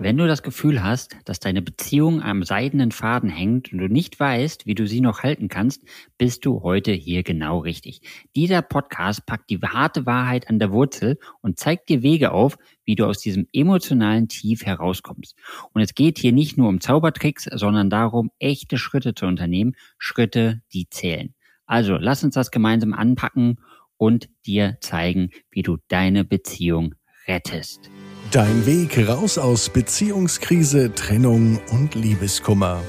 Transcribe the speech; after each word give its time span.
Wenn 0.00 0.16
du 0.16 0.28
das 0.28 0.44
Gefühl 0.44 0.84
hast, 0.84 1.16
dass 1.24 1.40
deine 1.40 1.60
Beziehung 1.60 2.22
am 2.22 2.44
seidenen 2.44 2.92
Faden 2.92 3.28
hängt 3.28 3.72
und 3.72 3.78
du 3.78 3.88
nicht 3.88 4.20
weißt, 4.20 4.64
wie 4.64 4.76
du 4.76 4.86
sie 4.86 5.00
noch 5.00 5.24
halten 5.24 5.48
kannst, 5.48 5.82
bist 6.18 6.46
du 6.46 6.62
heute 6.62 6.92
hier 6.92 7.24
genau 7.24 7.58
richtig. 7.58 8.02
Dieser 8.36 8.62
Podcast 8.62 9.26
packt 9.26 9.50
die 9.50 9.58
harte 9.58 10.06
Wahrheit 10.06 10.48
an 10.48 10.60
der 10.60 10.70
Wurzel 10.70 11.18
und 11.40 11.58
zeigt 11.58 11.88
dir 11.88 12.04
Wege 12.04 12.30
auf, 12.30 12.58
wie 12.84 12.94
du 12.94 13.06
aus 13.06 13.18
diesem 13.18 13.48
emotionalen 13.52 14.28
Tief 14.28 14.64
herauskommst. 14.64 15.34
Und 15.72 15.82
es 15.82 15.96
geht 15.96 16.18
hier 16.18 16.32
nicht 16.32 16.56
nur 16.56 16.68
um 16.68 16.80
Zaubertricks, 16.80 17.48
sondern 17.52 17.90
darum, 17.90 18.30
echte 18.38 18.78
Schritte 18.78 19.16
zu 19.16 19.26
unternehmen, 19.26 19.74
Schritte, 19.98 20.62
die 20.72 20.88
zählen. 20.88 21.34
Also 21.66 21.96
lass 21.96 22.22
uns 22.22 22.34
das 22.34 22.52
gemeinsam 22.52 22.94
anpacken 22.94 23.58
und 23.96 24.28
dir 24.46 24.78
zeigen, 24.80 25.30
wie 25.50 25.62
du 25.62 25.78
deine 25.88 26.24
Beziehung 26.24 26.94
rettest. 27.26 27.90
Dein 28.30 28.66
Weg 28.66 29.08
raus 29.08 29.38
aus 29.38 29.70
Beziehungskrise, 29.70 30.94
Trennung 30.94 31.58
und 31.72 31.94
Liebeskummer. 31.94 32.82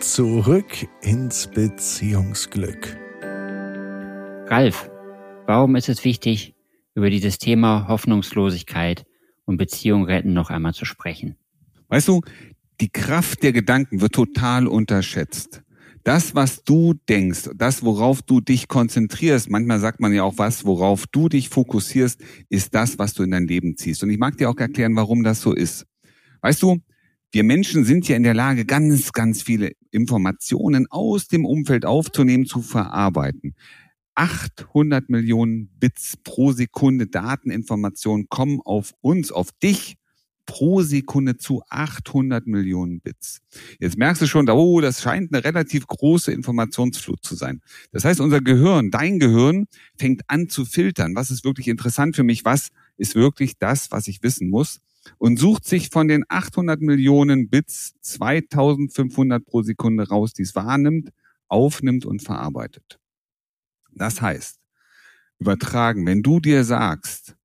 Zurück 0.00 0.88
ins 1.02 1.46
Beziehungsglück. 1.46 2.96
Ralf, 4.46 4.88
warum 5.46 5.76
ist 5.76 5.90
es 5.90 6.04
wichtig, 6.04 6.54
über 6.94 7.10
dieses 7.10 7.36
Thema 7.36 7.86
Hoffnungslosigkeit 7.88 9.04
und 9.44 9.58
Beziehung 9.58 10.06
retten 10.06 10.32
noch 10.32 10.48
einmal 10.48 10.72
zu 10.72 10.86
sprechen? 10.86 11.36
Weißt 11.88 12.08
du, 12.08 12.22
die 12.80 12.88
Kraft 12.88 13.42
der 13.42 13.52
Gedanken 13.52 14.00
wird 14.00 14.14
total 14.14 14.68
unterschätzt 14.68 15.65
das, 16.06 16.36
was 16.36 16.62
du 16.62 16.94
denkst, 17.08 17.50
das, 17.56 17.82
worauf 17.82 18.22
du 18.22 18.40
dich 18.40 18.68
konzentrierst, 18.68 19.50
manchmal 19.50 19.80
sagt 19.80 19.98
man 19.98 20.12
ja 20.12 20.22
auch 20.22 20.38
was, 20.38 20.64
worauf 20.64 21.08
du 21.08 21.28
dich 21.28 21.48
fokussierst, 21.48 22.20
ist 22.48 22.76
das, 22.76 23.00
was 23.00 23.12
du 23.12 23.24
in 23.24 23.32
dein 23.32 23.48
Leben 23.48 23.76
ziehst. 23.76 24.04
Und 24.04 24.10
ich 24.10 24.18
mag 24.18 24.36
dir 24.36 24.48
auch 24.48 24.56
erklären, 24.56 24.94
warum 24.94 25.24
das 25.24 25.40
so 25.40 25.52
ist. 25.52 25.84
Weißt 26.42 26.62
du, 26.62 26.78
wir 27.32 27.42
Menschen 27.42 27.84
sind 27.84 28.06
ja 28.06 28.14
in 28.14 28.22
der 28.22 28.34
Lage, 28.34 28.64
ganz, 28.64 29.10
ganz 29.10 29.42
viele 29.42 29.72
Informationen 29.90 30.86
aus 30.90 31.26
dem 31.26 31.44
Umfeld 31.44 31.84
aufzunehmen, 31.84 32.46
zu 32.46 32.62
verarbeiten. 32.62 33.56
800 34.14 35.10
Millionen 35.10 35.70
Bits 35.80 36.18
pro 36.22 36.52
Sekunde 36.52 37.08
Dateninformationen 37.08 38.28
kommen 38.28 38.60
auf 38.64 38.94
uns, 39.00 39.32
auf 39.32 39.50
dich 39.60 39.96
pro 40.46 40.82
Sekunde 40.82 41.36
zu 41.36 41.62
800 41.68 42.46
Millionen 42.46 43.00
Bits. 43.00 43.40
Jetzt 43.78 43.98
merkst 43.98 44.22
du 44.22 44.26
schon, 44.26 44.48
oh, 44.48 44.80
das 44.80 45.02
scheint 45.02 45.32
eine 45.32 45.44
relativ 45.44 45.86
große 45.86 46.32
Informationsflut 46.32 47.22
zu 47.22 47.34
sein. 47.34 47.60
Das 47.92 48.04
heißt, 48.04 48.20
unser 48.20 48.40
Gehirn, 48.40 48.90
dein 48.90 49.18
Gehirn, 49.18 49.66
fängt 49.98 50.22
an 50.28 50.48
zu 50.48 50.64
filtern. 50.64 51.14
Was 51.14 51.30
ist 51.30 51.44
wirklich 51.44 51.68
interessant 51.68 52.16
für 52.16 52.22
mich? 52.22 52.44
Was 52.44 52.68
ist 52.96 53.14
wirklich 53.14 53.58
das, 53.58 53.90
was 53.90 54.08
ich 54.08 54.22
wissen 54.22 54.48
muss? 54.48 54.80
Und 55.18 55.38
sucht 55.38 55.64
sich 55.64 55.90
von 55.90 56.08
den 56.08 56.24
800 56.28 56.80
Millionen 56.80 57.48
Bits 57.48 57.94
2500 58.00 59.44
pro 59.44 59.62
Sekunde 59.62 60.08
raus, 60.08 60.32
die 60.32 60.42
es 60.42 60.54
wahrnimmt, 60.54 61.10
aufnimmt 61.48 62.06
und 62.06 62.22
verarbeitet. 62.22 62.98
Das 63.92 64.20
heißt, 64.20 64.58
übertragen, 65.38 66.06
wenn 66.06 66.22
du 66.22 66.40
dir 66.40 66.64
sagst, 66.64 67.35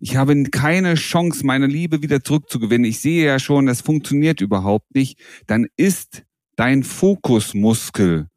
ich 0.00 0.16
habe 0.16 0.44
keine 0.44 0.94
Chance, 0.94 1.44
meine 1.44 1.66
Liebe 1.66 2.02
wieder 2.02 2.22
zurückzugewinnen. 2.22 2.84
Ich 2.84 3.00
sehe 3.00 3.26
ja 3.26 3.38
schon, 3.38 3.66
das 3.66 3.80
funktioniert 3.80 4.40
überhaupt 4.40 4.94
nicht. 4.94 5.18
Dann 5.46 5.66
ist 5.76 6.24
dein 6.56 6.82
Fokusmuskel 6.82 8.28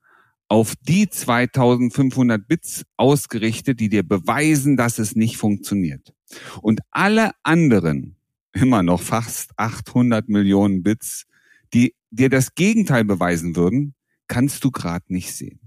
auf 0.50 0.76
die 0.88 1.10
2500 1.10 2.48
Bits 2.48 2.86
ausgerichtet, 2.96 3.80
die 3.80 3.90
dir 3.90 4.04
beweisen, 4.04 4.78
dass 4.78 4.98
es 5.00 5.16
nicht 5.16 5.38
funktioniert. 5.38 6.14
Und 6.62 6.82
alle 6.92 7.32
anderen, 7.44 8.16
immer 8.54 8.84
noch 8.84 9.02
fast 9.02 9.52
800 9.58 10.30
Millionen 10.30 10.84
Bits, 10.84 11.26
die 11.74 11.96
dir 12.12 12.30
das 12.30 12.56
Gegenteil 12.56 13.04
beweisen 13.04 13.56
würden, 13.56 13.94
kannst 14.28 14.64
du 14.64 14.72
gerade 14.72 15.06
nicht 15.10 15.34
sehen. 15.34 15.60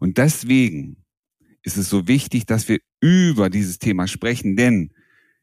Und 0.00 0.18
deswegen 0.18 1.04
ist 1.62 1.76
es 1.76 1.88
so 1.88 2.08
wichtig, 2.08 2.46
dass 2.46 2.68
wir 2.68 2.80
über 3.00 3.50
dieses 3.50 3.78
Thema 3.78 4.08
sprechen, 4.08 4.56
denn 4.56 4.92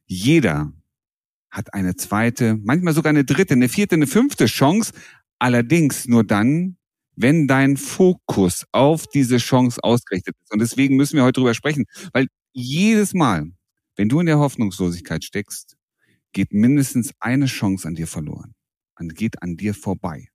jeder 0.09 0.73
hat 1.51 1.73
eine 1.73 1.95
zweite, 1.95 2.57
manchmal 2.63 2.93
sogar 2.93 3.11
eine 3.11 3.23
dritte, 3.23 3.53
eine 3.53 3.69
vierte, 3.69 3.95
eine 3.95 4.07
fünfte 4.07 4.47
Chance. 4.47 4.91
Allerdings 5.37 6.07
nur 6.07 6.23
dann, 6.23 6.77
wenn 7.15 7.47
dein 7.47 7.77
Fokus 7.77 8.65
auf 8.71 9.07
diese 9.07 9.37
Chance 9.37 9.79
ausgerichtet 9.83 10.35
ist. 10.41 10.51
Und 10.51 10.59
deswegen 10.59 10.95
müssen 10.95 11.15
wir 11.15 11.23
heute 11.23 11.39
drüber 11.39 11.53
sprechen, 11.53 11.85
weil 12.11 12.27
jedes 12.53 13.13
Mal, 13.13 13.51
wenn 13.95 14.09
du 14.09 14.19
in 14.19 14.25
der 14.25 14.39
Hoffnungslosigkeit 14.39 15.23
steckst, 15.23 15.77
geht 16.33 16.53
mindestens 16.53 17.11
eine 17.19 17.45
Chance 17.45 17.87
an 17.87 17.95
dir 17.95 18.07
verloren. 18.07 18.53
Und 18.97 19.15
geht 19.15 19.41
an 19.41 19.55
dir 19.55 19.73
vorbei. 19.73 20.27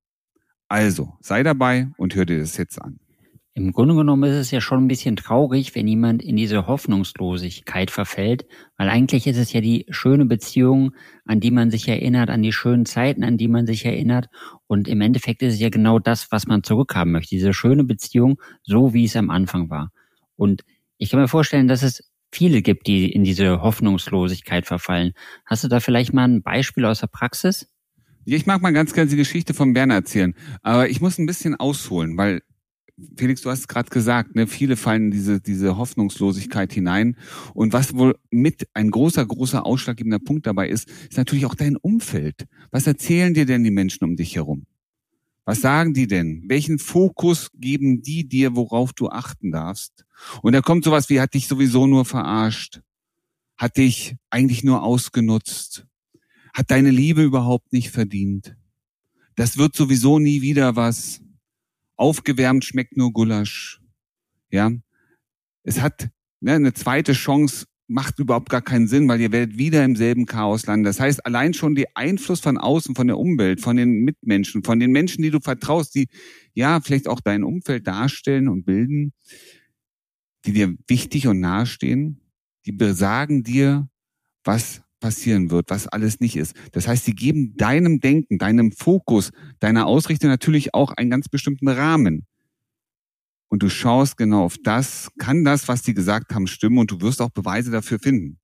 Also, 0.68 1.18
sei 1.20 1.42
dabei 1.42 1.90
und 1.98 2.14
hör 2.14 2.24
dir 2.24 2.38
das 2.38 2.56
jetzt 2.56 2.80
an. 2.80 2.98
Im 3.56 3.70
Grunde 3.70 3.94
genommen 3.94 4.28
ist 4.28 4.36
es 4.36 4.50
ja 4.50 4.60
schon 4.60 4.82
ein 4.82 4.88
bisschen 4.88 5.14
traurig, 5.14 5.76
wenn 5.76 5.86
jemand 5.86 6.24
in 6.24 6.34
diese 6.34 6.66
Hoffnungslosigkeit 6.66 7.92
verfällt, 7.92 8.46
weil 8.76 8.88
eigentlich 8.88 9.28
ist 9.28 9.36
es 9.36 9.52
ja 9.52 9.60
die 9.60 9.86
schöne 9.90 10.26
Beziehung, 10.26 10.90
an 11.24 11.38
die 11.38 11.52
man 11.52 11.70
sich 11.70 11.86
erinnert, 11.86 12.30
an 12.30 12.42
die 12.42 12.50
schönen 12.50 12.84
Zeiten, 12.84 13.22
an 13.22 13.38
die 13.38 13.46
man 13.46 13.64
sich 13.64 13.84
erinnert. 13.84 14.26
Und 14.66 14.88
im 14.88 15.00
Endeffekt 15.00 15.40
ist 15.42 15.54
es 15.54 15.60
ja 15.60 15.68
genau 15.68 16.00
das, 16.00 16.32
was 16.32 16.48
man 16.48 16.64
zurückhaben 16.64 17.12
möchte, 17.12 17.36
diese 17.36 17.54
schöne 17.54 17.84
Beziehung, 17.84 18.40
so 18.64 18.92
wie 18.92 19.04
es 19.04 19.14
am 19.14 19.30
Anfang 19.30 19.70
war. 19.70 19.92
Und 20.34 20.62
ich 20.98 21.10
kann 21.10 21.20
mir 21.20 21.28
vorstellen, 21.28 21.68
dass 21.68 21.84
es 21.84 22.10
viele 22.32 22.60
gibt, 22.60 22.88
die 22.88 23.12
in 23.12 23.22
diese 23.22 23.62
Hoffnungslosigkeit 23.62 24.66
verfallen. 24.66 25.12
Hast 25.46 25.62
du 25.62 25.68
da 25.68 25.78
vielleicht 25.78 26.12
mal 26.12 26.24
ein 26.26 26.42
Beispiel 26.42 26.86
aus 26.86 26.98
der 26.98 27.06
Praxis? 27.06 27.68
Ich 28.24 28.46
mag 28.46 28.62
mal 28.62 28.72
ganz 28.72 28.94
gerne 28.94 29.10
die 29.10 29.16
Geschichte 29.16 29.54
von 29.54 29.74
Berner 29.74 29.94
erzählen, 29.94 30.34
aber 30.62 30.88
ich 30.88 31.00
muss 31.00 31.18
ein 31.18 31.26
bisschen 31.26 31.54
ausholen, 31.54 32.16
weil 32.16 32.40
Felix, 33.16 33.42
du 33.42 33.50
hast 33.50 33.60
es 33.60 33.68
gerade 33.68 33.90
gesagt, 33.90 34.36
ne, 34.36 34.46
viele 34.46 34.76
fallen 34.76 35.06
in 35.06 35.10
diese, 35.10 35.40
diese 35.40 35.76
Hoffnungslosigkeit 35.76 36.72
hinein. 36.72 37.16
Und 37.52 37.72
was 37.72 37.94
wohl 37.94 38.16
mit 38.30 38.68
ein 38.72 38.90
großer, 38.90 39.26
großer 39.26 39.66
ausschlaggebender 39.66 40.20
Punkt 40.20 40.46
dabei 40.46 40.68
ist, 40.68 40.88
ist 40.88 41.16
natürlich 41.16 41.46
auch 41.46 41.56
dein 41.56 41.76
Umfeld. 41.76 42.46
Was 42.70 42.86
erzählen 42.86 43.34
dir 43.34 43.46
denn 43.46 43.64
die 43.64 43.72
Menschen 43.72 44.04
um 44.04 44.16
dich 44.16 44.36
herum? 44.36 44.66
Was 45.44 45.60
sagen 45.60 45.92
die 45.92 46.06
denn? 46.06 46.44
Welchen 46.46 46.78
Fokus 46.78 47.50
geben 47.54 48.00
die 48.00 48.28
dir, 48.28 48.54
worauf 48.54 48.92
du 48.92 49.08
achten 49.08 49.50
darfst? 49.50 50.04
Und 50.42 50.52
da 50.52 50.62
kommt 50.62 50.84
sowas 50.84 51.10
wie, 51.10 51.20
hat 51.20 51.34
dich 51.34 51.48
sowieso 51.48 51.86
nur 51.86 52.04
verarscht? 52.04 52.80
Hat 53.56 53.76
dich 53.76 54.16
eigentlich 54.30 54.62
nur 54.62 54.82
ausgenutzt? 54.82 55.86
Hat 56.54 56.70
deine 56.70 56.90
Liebe 56.90 57.22
überhaupt 57.22 57.72
nicht 57.72 57.90
verdient? 57.90 58.56
Das 59.34 59.58
wird 59.58 59.74
sowieso 59.74 60.20
nie 60.20 60.42
wieder 60.42 60.76
was 60.76 61.20
aufgewärmt 61.96 62.64
schmeckt 62.64 62.96
nur 62.96 63.12
Gulasch. 63.12 63.80
Ja, 64.50 64.70
es 65.62 65.80
hat 65.80 66.08
ne, 66.40 66.52
eine 66.52 66.74
zweite 66.74 67.12
Chance 67.12 67.66
macht 67.86 68.18
überhaupt 68.18 68.48
gar 68.48 68.62
keinen 68.62 68.86
Sinn, 68.86 69.08
weil 69.08 69.20
ihr 69.20 69.32
werdet 69.32 69.58
wieder 69.58 69.84
im 69.84 69.96
selben 69.96 70.26
Chaos 70.26 70.66
landen. 70.66 70.84
Das 70.84 71.00
heißt, 71.00 71.26
allein 71.26 71.52
schon 71.52 71.74
der 71.74 71.88
Einfluss 71.94 72.40
von 72.40 72.56
außen, 72.56 72.94
von 72.94 73.06
der 73.06 73.18
Umwelt, 73.18 73.60
von 73.60 73.76
den 73.76 74.04
Mitmenschen, 74.04 74.64
von 74.64 74.80
den 74.80 74.90
Menschen, 74.90 75.22
die 75.22 75.30
du 75.30 75.40
vertraust, 75.40 75.94
die 75.94 76.08
ja 76.54 76.80
vielleicht 76.80 77.08
auch 77.08 77.20
dein 77.20 77.44
Umfeld 77.44 77.86
darstellen 77.86 78.48
und 78.48 78.64
bilden, 78.64 79.12
die 80.46 80.52
dir 80.52 80.74
wichtig 80.88 81.26
und 81.26 81.40
nahestehen, 81.40 82.20
die 82.64 82.72
besagen 82.72 83.42
dir, 83.42 83.88
was 84.44 84.83
passieren 85.04 85.50
wird, 85.50 85.68
was 85.68 85.86
alles 85.86 86.20
nicht 86.20 86.34
ist. 86.34 86.56
Das 86.72 86.88
heißt, 86.88 87.04
sie 87.04 87.14
geben 87.14 87.58
deinem 87.58 88.00
Denken, 88.00 88.38
deinem 88.38 88.72
Fokus, 88.72 89.32
deiner 89.60 89.86
Ausrichtung 89.86 90.30
natürlich 90.30 90.72
auch 90.72 90.92
einen 90.92 91.10
ganz 91.10 91.28
bestimmten 91.28 91.68
Rahmen. 91.68 92.26
Und 93.48 93.62
du 93.62 93.68
schaust 93.68 94.16
genau 94.16 94.42
auf 94.42 94.56
das, 94.64 95.10
kann 95.18 95.44
das, 95.44 95.68
was 95.68 95.82
die 95.82 95.92
gesagt 95.92 96.34
haben, 96.34 96.46
stimmen 96.46 96.78
und 96.78 96.90
du 96.90 97.02
wirst 97.02 97.20
auch 97.20 97.28
Beweise 97.28 97.70
dafür 97.70 97.98
finden. 97.98 98.38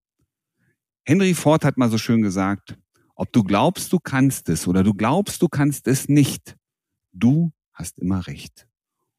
Henry 1.06 1.32
Ford 1.32 1.64
hat 1.64 1.78
mal 1.78 1.88
so 1.88 1.96
schön 1.96 2.20
gesagt, 2.20 2.76
ob 3.14 3.32
du 3.32 3.42
glaubst, 3.42 3.90
du 3.94 3.98
kannst 3.98 4.50
es 4.50 4.68
oder 4.68 4.82
du 4.82 4.92
glaubst, 4.92 5.40
du 5.40 5.48
kannst 5.48 5.88
es 5.88 6.10
nicht, 6.10 6.56
du 7.10 7.52
hast 7.72 7.98
immer 7.98 8.26
recht. 8.26 8.68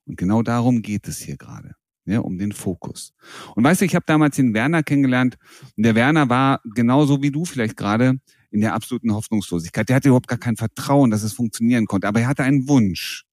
Und 0.05 0.15
genau 0.15 0.43
darum 0.43 0.83
geht 0.83 1.07
es 1.07 1.17
hier 1.17 1.37
gerade 1.37 1.73
ja, 2.05 2.19
um 2.19 2.37
den 2.37 2.51
Fokus. 2.51 3.13
Und 3.55 3.63
weißt 3.63 3.81
du, 3.81 3.85
ich 3.85 3.95
habe 3.95 4.05
damals 4.07 4.35
den 4.35 4.53
Werner 4.53 4.83
kennengelernt 4.83 5.37
und 5.77 5.83
der 5.83 5.95
Werner 5.95 6.29
war 6.29 6.61
genauso 6.75 7.21
wie 7.21 7.31
du 7.31 7.45
vielleicht 7.45 7.77
gerade 7.77 8.19
in 8.49 8.61
der 8.61 8.73
absoluten 8.73 9.13
Hoffnungslosigkeit. 9.13 9.87
Der 9.87 9.95
hatte 9.95 10.09
überhaupt 10.09 10.27
gar 10.27 10.39
kein 10.39 10.57
Vertrauen, 10.57 11.11
dass 11.11 11.23
es 11.23 11.33
funktionieren 11.33 11.85
konnte, 11.85 12.07
aber 12.07 12.21
er 12.21 12.27
hatte 12.27 12.43
einen 12.43 12.67
Wunsch. 12.67 13.25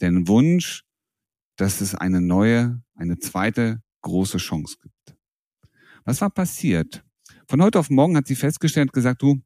Den 0.00 0.28
Wunsch, 0.28 0.84
dass 1.56 1.80
es 1.80 1.94
eine 1.94 2.20
neue, 2.20 2.82
eine 2.94 3.18
zweite 3.18 3.82
große 4.02 4.38
Chance 4.38 4.76
gibt. 4.82 5.16
Was 6.04 6.20
war 6.20 6.30
passiert? 6.30 7.04
Von 7.46 7.62
heute 7.62 7.78
auf 7.78 7.90
morgen 7.90 8.16
hat 8.16 8.26
sie 8.26 8.34
festgestellt 8.34 8.88
und 8.88 8.92
gesagt, 8.92 9.22
du, 9.22 9.40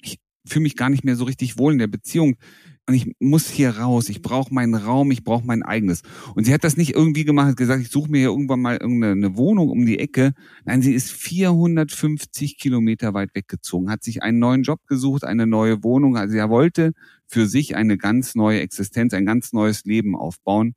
ich 0.00 0.18
fühle 0.46 0.64
mich 0.64 0.76
gar 0.76 0.88
nicht 0.88 1.04
mehr 1.04 1.16
so 1.16 1.24
richtig 1.24 1.58
wohl 1.58 1.72
in 1.72 1.78
der 1.78 1.86
Beziehung 1.86 2.36
und 2.88 2.94
ich 2.94 3.14
muss 3.20 3.50
hier 3.50 3.76
raus, 3.76 4.08
ich 4.08 4.22
brauche 4.22 4.52
meinen 4.52 4.74
Raum, 4.74 5.10
ich 5.10 5.22
brauche 5.22 5.44
mein 5.44 5.62
eigenes. 5.62 6.00
Und 6.34 6.44
sie 6.44 6.54
hat 6.54 6.64
das 6.64 6.78
nicht 6.78 6.94
irgendwie 6.94 7.24
gemacht, 7.26 7.48
hat 7.48 7.56
gesagt, 7.58 7.82
ich 7.82 7.90
suche 7.90 8.10
mir 8.10 8.16
hier 8.16 8.28
irgendwann 8.28 8.62
mal 8.62 8.78
irgendeine 8.78 9.36
Wohnung 9.36 9.68
um 9.68 9.84
die 9.84 9.98
Ecke. 9.98 10.32
Nein, 10.64 10.80
sie 10.80 10.94
ist 10.94 11.10
450 11.10 12.56
Kilometer 12.56 13.12
weit 13.12 13.34
weggezogen, 13.34 13.90
hat 13.90 14.02
sich 14.02 14.22
einen 14.22 14.38
neuen 14.38 14.62
Job 14.62 14.86
gesucht, 14.86 15.24
eine 15.24 15.46
neue 15.46 15.84
Wohnung. 15.84 16.16
Also 16.16 16.38
er 16.38 16.48
wollte 16.48 16.92
für 17.26 17.46
sich 17.46 17.76
eine 17.76 17.98
ganz 17.98 18.34
neue 18.34 18.60
Existenz, 18.60 19.12
ein 19.12 19.26
ganz 19.26 19.52
neues 19.52 19.84
Leben 19.84 20.16
aufbauen. 20.16 20.74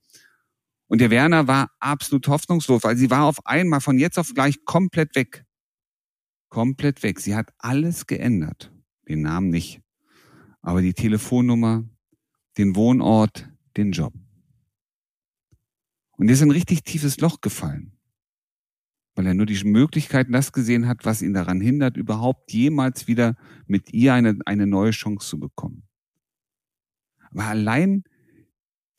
Und 0.88 1.00
der 1.00 1.12
Werner 1.12 1.48
war 1.48 1.70
absolut 1.80 2.28
hoffnungslos, 2.28 2.84
weil 2.84 2.98
sie 2.98 3.10
war 3.10 3.24
auf 3.24 3.46
einmal 3.46 3.80
von 3.80 3.98
jetzt 3.98 4.20
auf 4.20 4.34
gleich 4.34 4.66
komplett 4.66 5.16
weg. 5.16 5.46
Komplett 6.50 7.04
weg. 7.04 7.22
Sie 7.22 7.36
hat 7.36 7.54
alles 7.58 8.06
geändert. 8.06 8.74
Den 9.08 9.22
Namen 9.22 9.50
nicht. 9.50 9.80
Aber 10.62 10.82
die 10.82 10.94
Telefonnummer, 10.94 11.86
den 12.58 12.76
Wohnort, 12.76 13.50
den 13.78 13.92
Job. 13.92 14.14
Und 16.18 16.28
er 16.28 16.34
ist 16.34 16.42
ein 16.42 16.52
richtig 16.52 16.84
tiefes 16.84 17.20
Loch 17.20 17.42
gefallen, 17.42 17.98
weil 19.16 19.26
er 19.26 19.34
nur 19.34 19.46
die 19.46 19.64
Möglichkeiten 19.64 20.34
das 20.34 20.52
gesehen 20.52 20.88
hat, 20.88 21.06
was 21.06 21.22
ihn 21.22 21.34
daran 21.34 21.62
hindert, 21.62 21.98
überhaupt 21.98 22.52
jemals 22.52 23.08
wieder 23.08 23.36
mit 23.66 23.92
ihr 23.94 24.14
eine, 24.14 24.38
eine 24.46 24.68
neue 24.68 24.92
Chance 24.92 25.28
zu 25.28 25.40
bekommen. 25.40 25.84
Aber 27.32 27.46
allein 27.46 28.04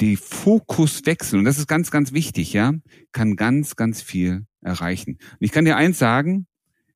die 0.00 0.16
Fokuswechsel, 0.16 1.38
und 1.38 1.44
das 1.44 1.58
ist 1.58 1.69
ganz, 1.69 1.90
ganz 1.90 2.12
wichtig, 2.12 2.52
ja, 2.55 2.72
kann 3.12 3.37
ganz, 3.37 3.76
ganz 3.76 4.02
viel 4.02 4.46
erreichen. 4.60 5.12
Und 5.12 5.38
ich 5.40 5.52
kann 5.52 5.64
dir 5.64 5.76
eins 5.76 5.98
sagen, 5.98 6.46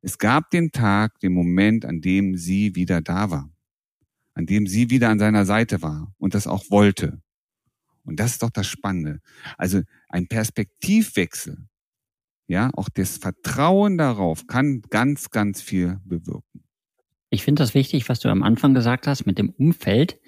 es 0.01 0.19
gab 0.19 0.51
den 0.51 0.73
Tag, 0.73 1.21
den 1.21 1.33
Moment, 1.33 1.85
an 1.85 2.01
dem 2.01 2.37
sie 2.37 2.75
wieder 2.75 3.01
da 3.01 3.31
war 3.31 3.56
an 4.37 4.47
dem 4.47 4.67
sie 4.67 4.91
wieder 4.91 5.09
an 5.09 5.19
seiner 5.19 5.47
Seite 5.47 5.83
war 5.83 6.13
und 6.19 6.35
das 6.35 6.47
auch 6.47 6.65
wollte. 6.71 7.21
Und 8.05 8.21
das 8.21 8.33
ist 8.33 8.43
doch 8.43 8.51
das 8.51 8.67
Spannende. 8.67 9.21
Also 9.57 9.81
ein 10.09 10.29
Perspektivwechsel, 10.29 11.67
ja, 12.47 12.71
auch 12.75 12.89
das 12.91 13.17
Vertrauen 13.17 13.99
darauf 13.99 14.47
kann 14.47 14.83
ganz, 14.91 15.31
ganz 15.31 15.63
viel 15.63 15.99
bewirken. 16.05 16.63
Ich 17.31 17.43
finde 17.43 17.63
das 17.63 17.75
wichtig, 17.75 18.09
was 18.09 18.21
du 18.21 18.29
am 18.29 18.43
Anfang 18.43 18.75
gesagt 18.75 19.07
hast 19.07 19.27
mit 19.27 19.39
dem 19.39 19.51
Umfeld. 19.51 20.21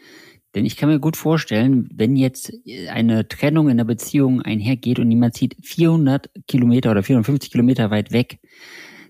Denn 0.54 0.64
ich 0.64 0.78
kann 0.78 0.88
mir 0.88 0.98
gut 0.98 1.16
vorstellen, 1.16 1.88
wenn 1.92 2.16
jetzt 2.16 2.50
eine 2.88 3.28
Trennung 3.28 3.68
in 3.68 3.76
der 3.76 3.84
Beziehung 3.84 4.40
einhergeht 4.40 4.98
und 4.98 5.10
jemand 5.10 5.34
zieht 5.34 5.56
400 5.62 6.30
Kilometer 6.48 6.90
oder 6.90 7.02
450 7.02 7.50
Kilometer 7.50 7.90
weit 7.90 8.10
weg, 8.10 8.40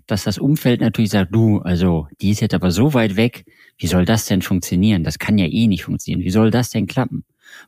dass 0.08 0.24
das 0.24 0.38
Umfeld 0.38 0.80
natürlich 0.80 1.10
sagt, 1.10 1.32
du, 1.32 1.60
also 1.60 2.08
die 2.20 2.30
ist 2.30 2.40
jetzt 2.40 2.54
aber 2.54 2.72
so 2.72 2.92
weit 2.94 3.14
weg, 3.14 3.44
wie 3.78 3.86
soll 3.86 4.04
das 4.04 4.26
denn 4.26 4.42
funktionieren? 4.42 5.04
Das 5.04 5.18
kann 5.18 5.38
ja 5.38 5.46
eh 5.46 5.66
nicht 5.66 5.84
funktionieren. 5.84 6.24
Wie 6.24 6.30
soll 6.30 6.50
das 6.50 6.70
denn 6.70 6.86
klappen? 6.86 7.24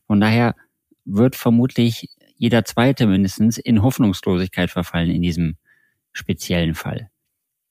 Von 0.06 0.20
daher 0.20 0.54
wird 1.04 1.36
vermutlich 1.36 2.08
jeder 2.36 2.64
zweite 2.64 3.06
mindestens 3.06 3.58
in 3.58 3.82
Hoffnungslosigkeit 3.82 4.70
verfallen 4.70 5.10
in 5.10 5.22
diesem 5.22 5.56
speziellen 6.12 6.74
Fall. 6.74 7.10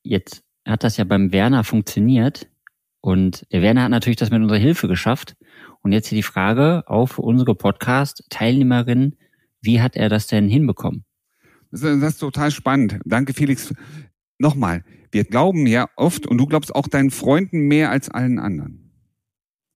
Jetzt 0.04 0.44
hat 0.66 0.84
das 0.84 0.98
ja 0.98 1.04
beim 1.04 1.32
Werner 1.32 1.64
funktioniert 1.64 2.48
und 3.02 3.46
der 3.52 3.62
Werner 3.62 3.84
hat 3.84 3.92
natürlich 3.92 4.18
das 4.18 4.30
mit 4.30 4.42
unserer 4.42 4.58
Hilfe 4.58 4.88
geschafft. 4.88 5.36
Und 5.82 5.92
jetzt 5.92 6.08
hier 6.08 6.18
die 6.18 6.24
Frage 6.24 6.84
auf 6.88 7.18
unsere 7.18 7.56
Podcast-Teilnehmerin, 7.56 9.16
wie 9.62 9.82
hat 9.82 9.96
er 9.96 10.10
das 10.10 10.28
denn 10.28 10.50
hinbekommen? 10.50 11.06
Das 11.72 11.84
ist 11.84 12.20
total 12.20 12.52
spannend. 12.52 13.00
Danke, 13.06 13.34
Felix 13.34 13.74
nochmal, 14.38 14.84
wir 15.12 15.24
glauben 15.24 15.66
ja 15.68 15.90
oft, 15.96 16.28
und 16.28 16.38
du 16.38 16.46
glaubst 16.46 16.74
auch 16.74 16.88
deinen 16.88 17.12
Freunden 17.12 17.68
mehr 17.68 17.92
als 17.92 18.10
allen 18.10 18.40
anderen. 18.40 18.92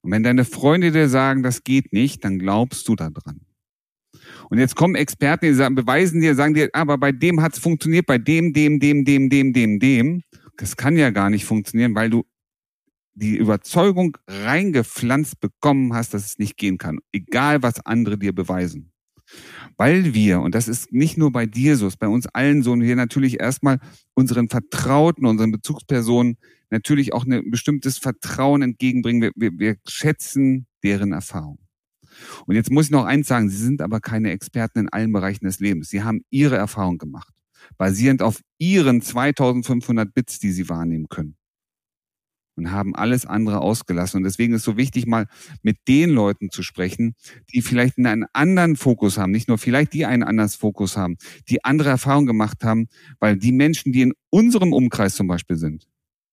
Und 0.02 0.12
wenn 0.12 0.24
deine 0.24 0.46
Freunde 0.46 0.92
dir 0.92 1.10
sagen, 1.10 1.44
das 1.44 1.64
geht 1.64 1.94
nicht, 1.94 2.24
dann 2.24 2.40
glaubst 2.40 2.88
du 2.88 2.96
daran. 2.96 3.42
Und 4.50 4.60
jetzt 4.60 4.76
kommen 4.76 4.96
Experten, 4.96 5.46
die 5.46 5.54
sagen, 5.54 5.76
beweisen 5.76 6.22
dir, 6.22 6.36
sagen 6.36 6.54
dir, 6.54 6.70
aber 6.74 6.98
bei 6.98 7.12
dem 7.12 7.42
hat 7.42 7.54
es 7.54 7.60
funktioniert, 7.60 8.06
bei 8.06 8.18
dem, 8.18 8.54
dem, 8.54 8.80
dem, 8.80 9.06
dem, 9.06 9.30
dem, 9.30 9.54
dem, 9.54 9.80
dem. 9.80 10.24
Das 10.58 10.78
kann 10.78 10.98
ja 10.98 11.10
gar 11.10 11.30
nicht 11.30 11.46
funktionieren, 11.46 11.96
weil 11.96 12.10
du 12.10 12.24
die 13.16 13.38
Überzeugung 13.38 14.18
reingepflanzt 14.28 15.40
bekommen 15.40 15.94
hast, 15.94 16.14
dass 16.14 16.26
es 16.26 16.40
nicht 16.40 16.58
gehen 16.58 16.78
kann. 16.78 17.00
Egal, 17.12 17.64
was 17.64 17.86
andere 17.86 18.18
dir 18.18 18.34
beweisen. 18.34 18.93
Weil 19.78 20.14
wir, 20.14 20.42
und 20.42 20.54
das 20.56 20.68
ist 20.68 20.92
nicht 20.92 21.18
nur 21.18 21.32
bei 21.32 21.46
dir 21.46 21.78
so, 21.78 21.88
ist 21.88 21.98
bei 21.98 22.08
uns 22.08 22.28
allen 22.28 22.62
so, 22.64 22.72
und 22.72 22.82
wir 22.82 22.96
natürlich 22.96 23.40
erstmal 23.40 23.80
unseren 24.14 24.50
Vertrauten, 24.50 25.26
unseren 25.26 25.52
Bezugspersonen 25.52 26.38
natürlich 26.70 27.14
auch 27.14 27.26
ein 27.26 27.50
bestimmtes 27.50 27.98
Vertrauen 27.98 28.62
entgegenbringen. 28.62 29.22
Wir, 29.22 29.32
wir, 29.36 29.52
wir 29.58 29.76
schätzen 29.88 30.68
deren 30.84 31.12
Erfahrung. 31.12 31.60
Und 32.46 32.56
jetzt 32.56 32.70
muss 32.70 32.86
ich 32.86 32.92
noch 32.92 33.06
eins 33.06 33.28
sagen, 33.28 33.50
Sie 33.50 33.58
sind 33.58 33.82
aber 33.82 34.00
keine 34.00 34.32
Experten 34.32 34.80
in 34.80 34.90
allen 34.90 35.12
Bereichen 35.12 35.46
des 35.46 35.60
Lebens. 35.60 35.90
Sie 35.90 36.04
haben 36.04 36.22
Ihre 36.30 36.58
Erfahrung 36.58 37.00
gemacht, 37.00 37.34
basierend 37.78 38.22
auf 38.22 38.40
Ihren 38.60 39.02
2500 39.02 40.14
Bits, 40.14 40.40
die 40.40 40.52
Sie 40.52 40.70
wahrnehmen 40.70 41.10
können 41.10 41.36
und 42.56 42.72
haben 42.72 42.96
alles 42.96 43.26
andere 43.26 43.62
ausgelassen. 43.62 44.18
Und 44.18 44.24
deswegen 44.24 44.54
ist 44.54 44.64
so 44.64 44.78
wichtig, 44.78 45.06
mal 45.06 45.28
mit 45.62 45.78
den 45.88 46.10
Leuten 46.10 46.50
zu 46.50 46.64
sprechen, 46.64 47.16
die 47.54 47.62
vielleicht 47.62 47.98
einen 47.98 48.26
anderen 48.34 48.76
Fokus 48.76 49.18
haben, 49.18 49.32
nicht 49.32 49.48
nur 49.48 49.58
vielleicht 49.58 49.94
die 49.94 50.06
einen 50.06 50.24
anderen 50.24 50.50
Fokus 50.50 50.98
haben, 50.98 51.18
die 51.50 51.64
andere 51.64 51.90
Erfahrungen 51.90 52.28
gemacht 52.28 52.64
haben, 52.64 52.88
weil 53.20 53.38
die 53.38 53.52
Menschen, 53.52 53.92
die 53.92 54.02
in 54.02 54.14
unserem 54.30 54.74
Umkreis 54.74 55.16
zum 55.16 55.28
Beispiel 55.28 55.58
sind, 55.58 55.88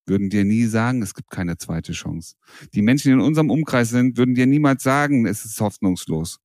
würden 0.06 0.30
dir 0.30 0.44
nie 0.44 0.64
sagen, 0.64 1.02
es 1.02 1.14
gibt 1.14 1.30
keine 1.30 1.56
zweite 1.56 1.92
Chance. 1.92 2.34
Die 2.74 2.82
Menschen, 2.82 3.08
die 3.08 3.14
in 3.14 3.20
unserem 3.20 3.50
Umkreis 3.50 3.90
sind, 3.90 4.16
würden 4.16 4.34
dir 4.34 4.46
niemals 4.46 4.82
sagen, 4.82 5.26
es 5.26 5.44
ist 5.44 5.60
hoffnungslos. 5.60 6.38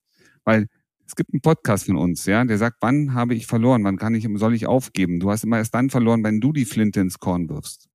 Weil 0.44 0.68
es 1.08 1.16
gibt 1.16 1.34
einen 1.34 1.42
Podcast 1.42 1.86
von 1.86 1.98
uns, 1.98 2.26
ja, 2.26 2.44
der 2.46 2.58
sagt, 2.58 2.78
wann 2.82 3.14
habe 3.14 3.36
ich 3.36 3.48
verloren? 3.48 3.84
Wann 3.84 3.98
kann 3.98 4.16
ich, 4.16 4.28
soll 4.36 4.54
ich 4.54 4.68
aufgeben? 4.68 5.20
Du 5.20 5.32
hast 5.32 5.44
immer 5.44 5.58
erst 5.58 5.74
dann 5.74 5.90
verloren, 5.90 6.24
wenn 6.24 6.42
du 6.42 6.52
die 6.52 6.66
Flinte 6.66 7.00
ins 7.00 7.20
Korn 7.20 7.50
wirfst 7.50 7.90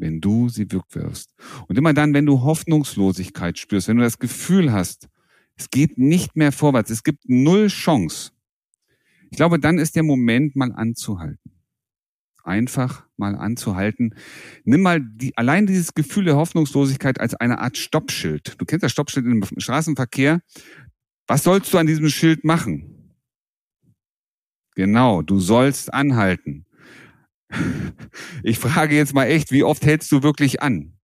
wenn 0.00 0.20
du 0.20 0.48
sie 0.48 0.66
wirst. 0.70 1.34
Und 1.68 1.78
immer 1.78 1.94
dann, 1.94 2.14
wenn 2.14 2.26
du 2.26 2.42
Hoffnungslosigkeit 2.42 3.58
spürst, 3.58 3.88
wenn 3.88 3.98
du 3.98 4.02
das 4.02 4.18
Gefühl 4.18 4.72
hast, 4.72 5.08
es 5.56 5.70
geht 5.70 5.98
nicht 5.98 6.36
mehr 6.36 6.52
vorwärts, 6.52 6.90
es 6.90 7.02
gibt 7.02 7.28
null 7.28 7.68
Chance. 7.68 8.32
Ich 9.30 9.36
glaube, 9.36 9.60
dann 9.60 9.78
ist 9.78 9.94
der 9.94 10.02
Moment, 10.02 10.56
mal 10.56 10.72
anzuhalten. 10.72 11.52
Einfach 12.42 13.06
mal 13.16 13.36
anzuhalten. 13.36 14.14
Nimm 14.64 14.80
mal 14.80 15.00
die, 15.00 15.36
allein 15.36 15.66
dieses 15.66 15.94
Gefühl 15.94 16.24
der 16.24 16.36
Hoffnungslosigkeit 16.36 17.20
als 17.20 17.34
eine 17.34 17.58
Art 17.58 17.76
Stoppschild. 17.76 18.54
Du 18.58 18.64
kennst 18.64 18.82
das 18.82 18.92
Stoppschild 18.92 19.26
im 19.26 19.44
Straßenverkehr. 19.58 20.40
Was 21.26 21.44
sollst 21.44 21.72
du 21.72 21.78
an 21.78 21.86
diesem 21.86 22.08
Schild 22.08 22.42
machen? 22.44 23.14
Genau, 24.74 25.20
du 25.20 25.38
sollst 25.38 25.92
anhalten. 25.92 26.64
Ich 28.42 28.58
frage 28.58 28.96
jetzt 28.96 29.14
mal 29.14 29.26
echt, 29.26 29.50
wie 29.52 29.64
oft 29.64 29.84
hältst 29.84 30.10
du 30.12 30.22
wirklich 30.22 30.62
an? 30.62 30.98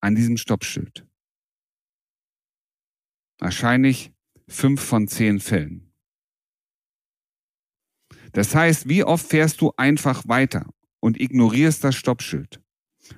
An 0.00 0.14
diesem 0.14 0.36
Stoppschild? 0.36 1.06
Wahrscheinlich 3.38 4.12
fünf 4.48 4.82
von 4.82 5.08
zehn 5.08 5.40
Fällen. 5.40 5.92
Das 8.32 8.54
heißt, 8.54 8.88
wie 8.88 9.04
oft 9.04 9.26
fährst 9.26 9.60
du 9.60 9.72
einfach 9.76 10.26
weiter 10.26 10.66
und 11.00 11.20
ignorierst 11.20 11.84
das 11.84 11.94
Stoppschild? 11.94 12.60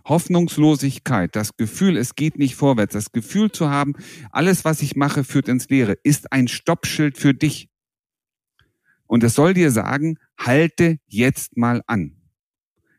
Hoffnungslosigkeit, 0.04 1.36
das 1.36 1.56
Gefühl, 1.56 1.96
es 1.96 2.16
geht 2.16 2.38
nicht 2.38 2.56
vorwärts, 2.56 2.92
das 2.92 3.12
Gefühl 3.12 3.52
zu 3.52 3.70
haben, 3.70 3.94
alles, 4.32 4.64
was 4.64 4.82
ich 4.82 4.96
mache, 4.96 5.22
führt 5.22 5.48
ins 5.48 5.68
Leere, 5.68 5.96
ist 6.02 6.32
ein 6.32 6.48
Stoppschild 6.48 7.16
für 7.16 7.34
dich. 7.34 7.68
Und 9.06 9.22
es 9.22 9.34
soll 9.34 9.54
dir 9.54 9.70
sagen, 9.70 10.18
halte 10.36 10.98
jetzt 11.06 11.56
mal 11.56 11.82
an 11.86 12.16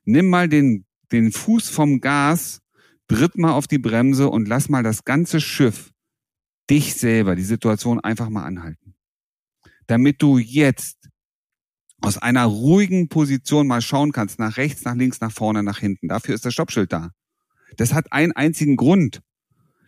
nimm 0.07 0.29
mal 0.29 0.49
den, 0.49 0.85
den 1.11 1.31
Fuß 1.31 1.69
vom 1.69 1.99
Gas, 2.01 2.61
tritt 3.07 3.37
mal 3.37 3.53
auf 3.53 3.67
die 3.67 3.77
Bremse 3.77 4.29
und 4.29 4.47
lass 4.47 4.69
mal 4.69 4.83
das 4.83 5.03
ganze 5.05 5.39
Schiff, 5.39 5.91
dich 6.69 6.95
selber, 6.95 7.35
die 7.35 7.43
Situation 7.43 7.99
einfach 7.99 8.29
mal 8.29 8.43
anhalten. 8.43 8.95
Damit 9.85 10.21
du 10.21 10.37
jetzt 10.37 11.09
aus 12.01 12.17
einer 12.17 12.45
ruhigen 12.45 13.09
Position 13.09 13.67
mal 13.67 13.81
schauen 13.81 14.11
kannst, 14.11 14.39
nach 14.39 14.57
rechts, 14.57 14.83
nach 14.83 14.95
links, 14.95 15.19
nach 15.21 15.31
vorne, 15.31 15.63
nach 15.63 15.79
hinten. 15.79 16.07
Dafür 16.07 16.35
ist 16.35 16.45
das 16.45 16.53
Stoppschild 16.53 16.91
da. 16.91 17.11
Das 17.77 17.93
hat 17.93 18.11
einen 18.11 18.33
einzigen 18.33 18.75
Grund. 18.75 19.21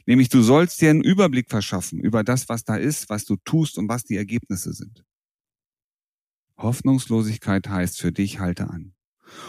Nämlich 0.06 0.30
du 0.30 0.42
sollst 0.42 0.82
dir 0.82 0.90
einen 0.90 1.04
Überblick 1.04 1.50
verschaffen 1.50 2.00
über 2.00 2.24
das, 2.24 2.50
was 2.50 2.64
da 2.64 2.78
ist, 2.78 3.10
was 3.10 3.26
du 3.26 3.36
tust 3.46 3.78
und 3.78 3.90
was 3.90 4.06
die 4.06 4.18
Ergebnisse 4.18 4.74
sind. 4.74 5.04
Hoffnungslosigkeit 6.58 7.70
heißt 7.70 8.02
für 8.02 8.12
dich, 8.12 8.40
halte 8.40 8.70
an. 8.70 8.94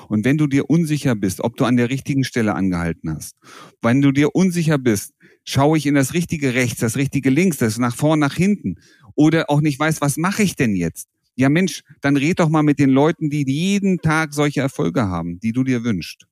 Und 0.09 0.25
wenn 0.25 0.39
du 0.39 0.47
dir 0.47 0.71
unsicher 0.71 1.15
bist, 1.15 1.41
ob 1.41 1.57
du 1.57 1.65
an 1.65 1.77
der 1.77 1.91
richtigen 1.91 2.25
Stelle 2.25 2.55
angehalten 2.55 3.15
hast, 3.15 3.37
wenn 3.83 4.03
du 4.03 4.13
dir 4.13 4.35
unsicher 4.35 4.79
bist, 4.79 5.13
schaue 5.45 5.79
ich 5.79 5.87
in 5.87 5.95
das 5.95 6.15
richtige 6.15 6.55
rechts, 6.55 6.81
das 6.81 6.97
richtige 6.97 7.31
links, 7.31 7.59
das 7.59 7.79
nach 7.79 7.97
vorn, 7.97 8.19
nach 8.21 8.35
hinten 8.35 8.77
oder 9.15 9.51
auch 9.51 9.61
nicht 9.61 9.79
weiß, 9.79 10.01
was 10.01 10.17
mache 10.17 10.43
ich 10.43 10.57
denn 10.57 10.75
jetzt? 10.77 11.09
Ja 11.37 11.49
Mensch, 11.49 11.83
dann 12.01 12.17
red 12.17 12.41
doch 12.41 12.49
mal 12.49 12.63
mit 12.63 12.79
den 12.79 12.91
Leuten, 12.91 13.31
die 13.31 13.45
jeden 13.47 14.01
Tag 14.01 14.35
solche 14.35 14.61
Erfolge 14.61 15.03
haben, 15.03 15.41
die 15.41 15.53
du 15.53 15.65
dir 15.65 15.85
wünschst. 15.85 16.27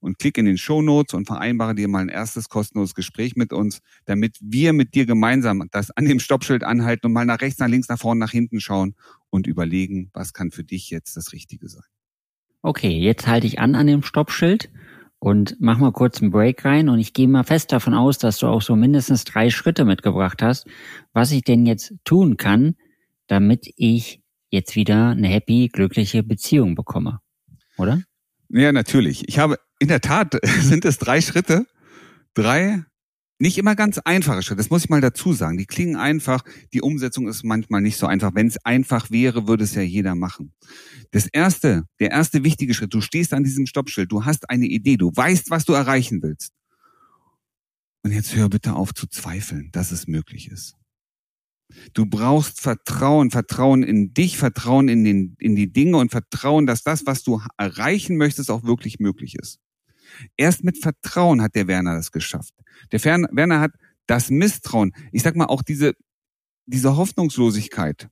und 0.00 0.18
klick 0.18 0.38
in 0.38 0.46
den 0.46 0.58
Show 0.58 0.82
Notes 0.82 1.14
und 1.14 1.26
vereinbare 1.26 1.74
dir 1.74 1.88
mal 1.88 2.00
ein 2.00 2.08
erstes 2.08 2.48
kostenloses 2.48 2.94
Gespräch 2.94 3.36
mit 3.36 3.52
uns, 3.52 3.80
damit 4.06 4.38
wir 4.40 4.72
mit 4.72 4.94
dir 4.94 5.06
gemeinsam 5.06 5.66
das 5.70 5.90
an 5.92 6.06
dem 6.06 6.20
Stoppschild 6.20 6.64
anhalten 6.64 7.06
und 7.06 7.12
mal 7.12 7.26
nach 7.26 7.40
rechts, 7.40 7.58
nach 7.58 7.68
links, 7.68 7.88
nach 7.88 7.98
vorne, 7.98 8.20
nach 8.20 8.30
hinten 8.32 8.60
schauen 8.60 8.94
und 9.30 9.46
überlegen, 9.46 10.10
was 10.12 10.32
kann 10.32 10.50
für 10.50 10.64
dich 10.64 10.90
jetzt 10.90 11.16
das 11.16 11.32
Richtige 11.32 11.68
sein. 11.68 11.84
Okay, 12.62 12.98
jetzt 12.98 13.26
halte 13.26 13.46
ich 13.46 13.58
an 13.58 13.74
an 13.74 13.86
dem 13.86 14.02
Stoppschild 14.02 14.70
und 15.18 15.56
mach 15.60 15.78
mal 15.78 15.92
kurz 15.92 16.20
einen 16.20 16.30
Break 16.30 16.64
rein 16.64 16.88
und 16.88 16.98
ich 16.98 17.12
gehe 17.12 17.28
mal 17.28 17.44
fest 17.44 17.72
davon 17.72 17.94
aus, 17.94 18.18
dass 18.18 18.38
du 18.38 18.46
auch 18.46 18.62
so 18.62 18.76
mindestens 18.76 19.24
drei 19.24 19.50
Schritte 19.50 19.84
mitgebracht 19.84 20.42
hast, 20.42 20.66
was 21.12 21.30
ich 21.30 21.42
denn 21.42 21.66
jetzt 21.66 21.94
tun 22.04 22.36
kann, 22.36 22.76
damit 23.26 23.70
ich 23.76 24.22
jetzt 24.50 24.76
wieder 24.76 25.10
eine 25.10 25.28
happy, 25.28 25.68
glückliche 25.72 26.22
Beziehung 26.22 26.74
bekomme. 26.74 27.20
Oder? 27.78 28.02
Ja, 28.48 28.72
natürlich. 28.72 29.28
Ich 29.28 29.38
habe, 29.38 29.58
in 29.78 29.88
der 29.88 30.00
Tat 30.00 30.38
sind 30.42 30.84
es 30.84 30.98
drei 30.98 31.20
Schritte, 31.20 31.66
drei 32.34 32.84
nicht 33.40 33.56
immer 33.56 33.74
ganz 33.74 33.98
einfache 33.98 34.42
Schritte. 34.42 34.58
Das 34.58 34.70
muss 34.70 34.84
ich 34.84 34.90
mal 34.90 35.00
dazu 35.00 35.32
sagen. 35.32 35.56
Die 35.56 35.66
klingen 35.66 35.96
einfach. 35.96 36.44
Die 36.72 36.82
Umsetzung 36.82 37.26
ist 37.26 37.42
manchmal 37.42 37.80
nicht 37.80 37.96
so 37.96 38.06
einfach. 38.06 38.34
Wenn 38.34 38.46
es 38.46 38.64
einfach 38.64 39.10
wäre, 39.10 39.48
würde 39.48 39.64
es 39.64 39.74
ja 39.74 39.82
jeder 39.82 40.14
machen. 40.14 40.52
Das 41.10 41.26
erste, 41.26 41.84
der 42.00 42.10
erste 42.10 42.44
wichtige 42.44 42.74
Schritt. 42.74 42.92
Du 42.92 43.00
stehst 43.00 43.32
an 43.32 43.42
diesem 43.42 43.66
Stoppschild. 43.66 44.12
Du 44.12 44.26
hast 44.26 44.50
eine 44.50 44.66
Idee. 44.66 44.98
Du 44.98 45.10
weißt, 45.14 45.50
was 45.50 45.64
du 45.64 45.72
erreichen 45.72 46.22
willst. 46.22 46.52
Und 48.02 48.12
jetzt 48.12 48.34
hör 48.36 48.48
bitte 48.48 48.74
auf 48.74 48.92
zu 48.92 49.06
zweifeln, 49.06 49.70
dass 49.72 49.90
es 49.90 50.06
möglich 50.06 50.50
ist. 50.50 50.76
Du 51.94 52.04
brauchst 52.04 52.60
Vertrauen, 52.60 53.30
Vertrauen 53.30 53.82
in 53.82 54.12
dich, 54.12 54.36
Vertrauen 54.36 54.88
in, 54.88 55.04
den, 55.04 55.36
in 55.38 55.56
die 55.56 55.72
Dinge 55.72 55.96
und 55.96 56.10
Vertrauen, 56.10 56.66
dass 56.66 56.82
das, 56.82 57.06
was 57.06 57.22
du 57.22 57.40
erreichen 57.56 58.16
möchtest, 58.16 58.50
auch 58.50 58.64
wirklich 58.64 58.98
möglich 58.98 59.36
ist. 59.36 59.60
Erst 60.36 60.64
mit 60.64 60.78
Vertrauen 60.78 61.42
hat 61.42 61.54
der 61.54 61.66
Werner 61.68 61.94
das 61.94 62.12
geschafft. 62.12 62.54
Der 62.92 63.04
Werner 63.04 63.60
hat 63.60 63.72
das 64.06 64.30
Misstrauen, 64.30 64.92
ich 65.12 65.22
sag 65.22 65.36
mal 65.36 65.46
auch 65.46 65.62
diese, 65.62 65.92
diese 66.66 66.96
Hoffnungslosigkeit, 66.96 68.08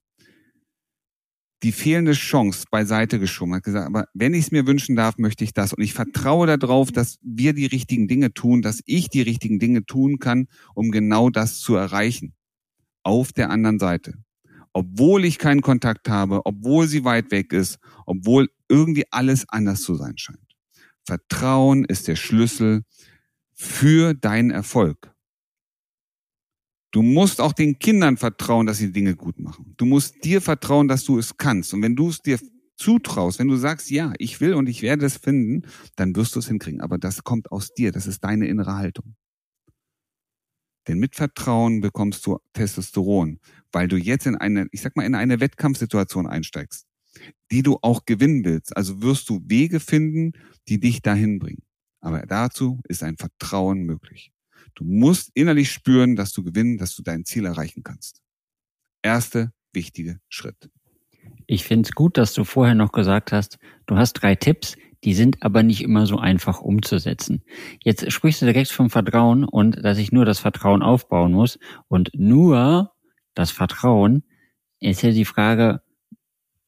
die 1.65 1.73
fehlende 1.73 2.13
Chance 2.13 2.67
beiseite 2.71 3.19
geschoben, 3.19 3.55
hat 3.55 3.65
gesagt, 3.65 3.87
aber 3.87 4.07
wenn 4.15 4.33
ich 4.33 4.47
es 4.47 4.51
mir 4.53 4.67
wünschen 4.67 4.95
darf, 4.95 5.19
möchte 5.19 5.43
ich 5.43 5.53
das. 5.53 5.73
Und 5.73 5.83
ich 5.83 5.93
vertraue 5.93 6.47
darauf, 6.47 6.93
dass 6.93 7.19
wir 7.23 7.53
die 7.53 7.67
richtigen 7.67 8.07
Dinge 8.07 8.33
tun, 8.33 8.63
dass 8.63 8.81
ich 8.87 9.09
die 9.09 9.23
richtigen 9.23 9.59
Dinge 9.59 9.85
tun 9.85 10.19
kann, 10.19 10.47
um 10.75 10.91
genau 10.91 11.31
das 11.31 11.59
zu 11.59 11.75
erreichen 11.75 12.35
auf 13.03 13.33
der 13.33 13.51
anderen 13.51 13.79
Seite. 13.79 14.15
Obwohl 14.73 15.25
ich 15.25 15.39
keinen 15.39 15.63
Kontakt 15.63 16.09
habe, 16.09 16.47
obwohl 16.47 16.87
sie 16.87 17.05
weit 17.05 17.33
weg 17.33 17.53
ist, 17.53 17.79
obwohl 18.07 18.49
irgendwie 18.69 19.05
alles 19.11 19.49
anders 19.49 19.83
zu 19.83 19.97
sein 19.97 20.17
scheint. 20.17 20.48
Vertrauen 21.09 21.87
ist 21.87 22.07
der 22.07 22.17
Schlüssel 22.17 22.83
für 23.55 24.13
deinen 24.13 24.51
Erfolg. 24.51 25.11
Du 26.91 27.01
musst 27.01 27.41
auch 27.41 27.55
den 27.55 27.79
Kindern 27.79 28.19
vertrauen, 28.19 28.67
dass 28.67 28.77
sie 28.77 28.93
Dinge 28.93 29.17
gut 29.17 29.41
machen. 29.41 29.73
Du 29.79 29.87
musst 29.87 30.23
dir 30.23 30.43
vertrauen, 30.43 30.87
dass 30.87 31.05
du 31.05 31.19
es 31.19 31.39
kannst. 31.39 31.73
Und 31.73 31.81
wenn 31.81 31.97
du 31.97 32.11
es 32.11 32.21
dir 32.21 32.39
zutraust, 32.77 33.39
wenn 33.39 33.49
du 33.49 33.57
sagst, 33.57 33.91
ja, 33.91 34.13
ich 34.19 34.43
will 34.43 34.53
und 34.53 34.69
ich 34.69 34.83
werde 34.83 35.07
es 35.07 35.17
finden, 35.17 35.67
dann 35.97 36.15
wirst 36.15 36.35
du 36.35 36.41
es 36.41 36.49
hinkriegen. 36.49 36.83
Aber 36.83 36.99
das 36.99 37.25
kommt 37.25 37.53
aus 37.53 37.73
dir. 37.73 37.91
Das 37.91 38.07
ist 38.07 38.23
deine 38.23 38.47
innere 38.47 38.75
Haltung. 38.75 39.17
Denn 40.89 40.99
mit 40.99 41.17
Vertrauen 41.17 41.81
bekommst 41.81 42.27
du 42.27 42.39
Testosteron, 42.53 43.41
weil 43.73 43.89
du 43.89 43.97
jetzt 43.97 44.27
in 44.27 44.37
eine, 44.37 44.67
ich 44.73 44.83
sag 44.83 44.95
mal, 44.95 45.07
in 45.07 45.15
eine 45.15 45.41
Wettkampfsituation 45.41 46.27
einsteigst, 46.27 46.87
die 47.51 47.63
du 47.63 47.79
auch 47.83 48.05
gewinnen 48.05 48.45
willst. 48.45 48.77
Also 48.77 49.03
wirst 49.03 49.29
du 49.29 49.41
Wege 49.45 49.81
finden, 49.81 50.33
die 50.69 50.81
dich 50.81 51.03
dahin 51.03 51.39
bringen. 51.39 51.63
Aber 52.01 52.27
dazu 52.27 52.81
ist 52.89 53.03
ein 53.03 53.17
Vertrauen 53.17 53.85
möglich. 53.85 54.33
Du 54.75 54.85
musst 54.85 55.31
innerlich 55.35 55.73
spüren, 55.73 56.15
dass 56.15 56.33
du 56.33 56.45
gewinnen, 56.45 56.79
dass 56.79 56.95
du 56.95 57.03
dein 57.03 57.25
Ziel 57.25 57.47
erreichen 57.47 57.83
kannst. 57.83 58.23
Erste 59.03 59.53
wichtige 59.73 60.21
Schritt. 60.29 60.71
Ich 61.47 61.65
finde 61.65 61.89
es 61.89 61.95
gut, 61.95 62.17
dass 62.17 62.33
du 62.33 62.45
vorher 62.45 62.75
noch 62.75 62.93
gesagt 62.93 63.33
hast, 63.33 63.59
du 63.87 63.97
hast 63.97 64.15
drei 64.15 64.35
Tipps, 64.35 64.77
die 65.05 65.15
sind 65.15 65.43
aber 65.43 65.63
nicht 65.63 65.83
immer 65.83 66.07
so 66.07 66.19
einfach 66.19 66.61
umzusetzen. 66.61 67.43
Jetzt 67.83 68.11
sprichst 68.11 68.43
du 68.43 68.47
direkt 68.47 68.71
vom 68.71 68.91
Vertrauen 68.91 69.45
und 69.45 69.85
dass 69.85 69.99
ich 69.99 70.13
nur 70.13 70.25
das 70.25 70.41
Vertrauen 70.41 70.83
aufbauen 70.83 71.33
muss 71.33 71.59
und 71.89 72.11
nur 72.15 72.93
das 73.35 73.51
Vertrauen 73.51 74.25
ist 74.81 75.03
ja 75.03 75.11
die 75.11 75.25
Frage, 75.25 75.83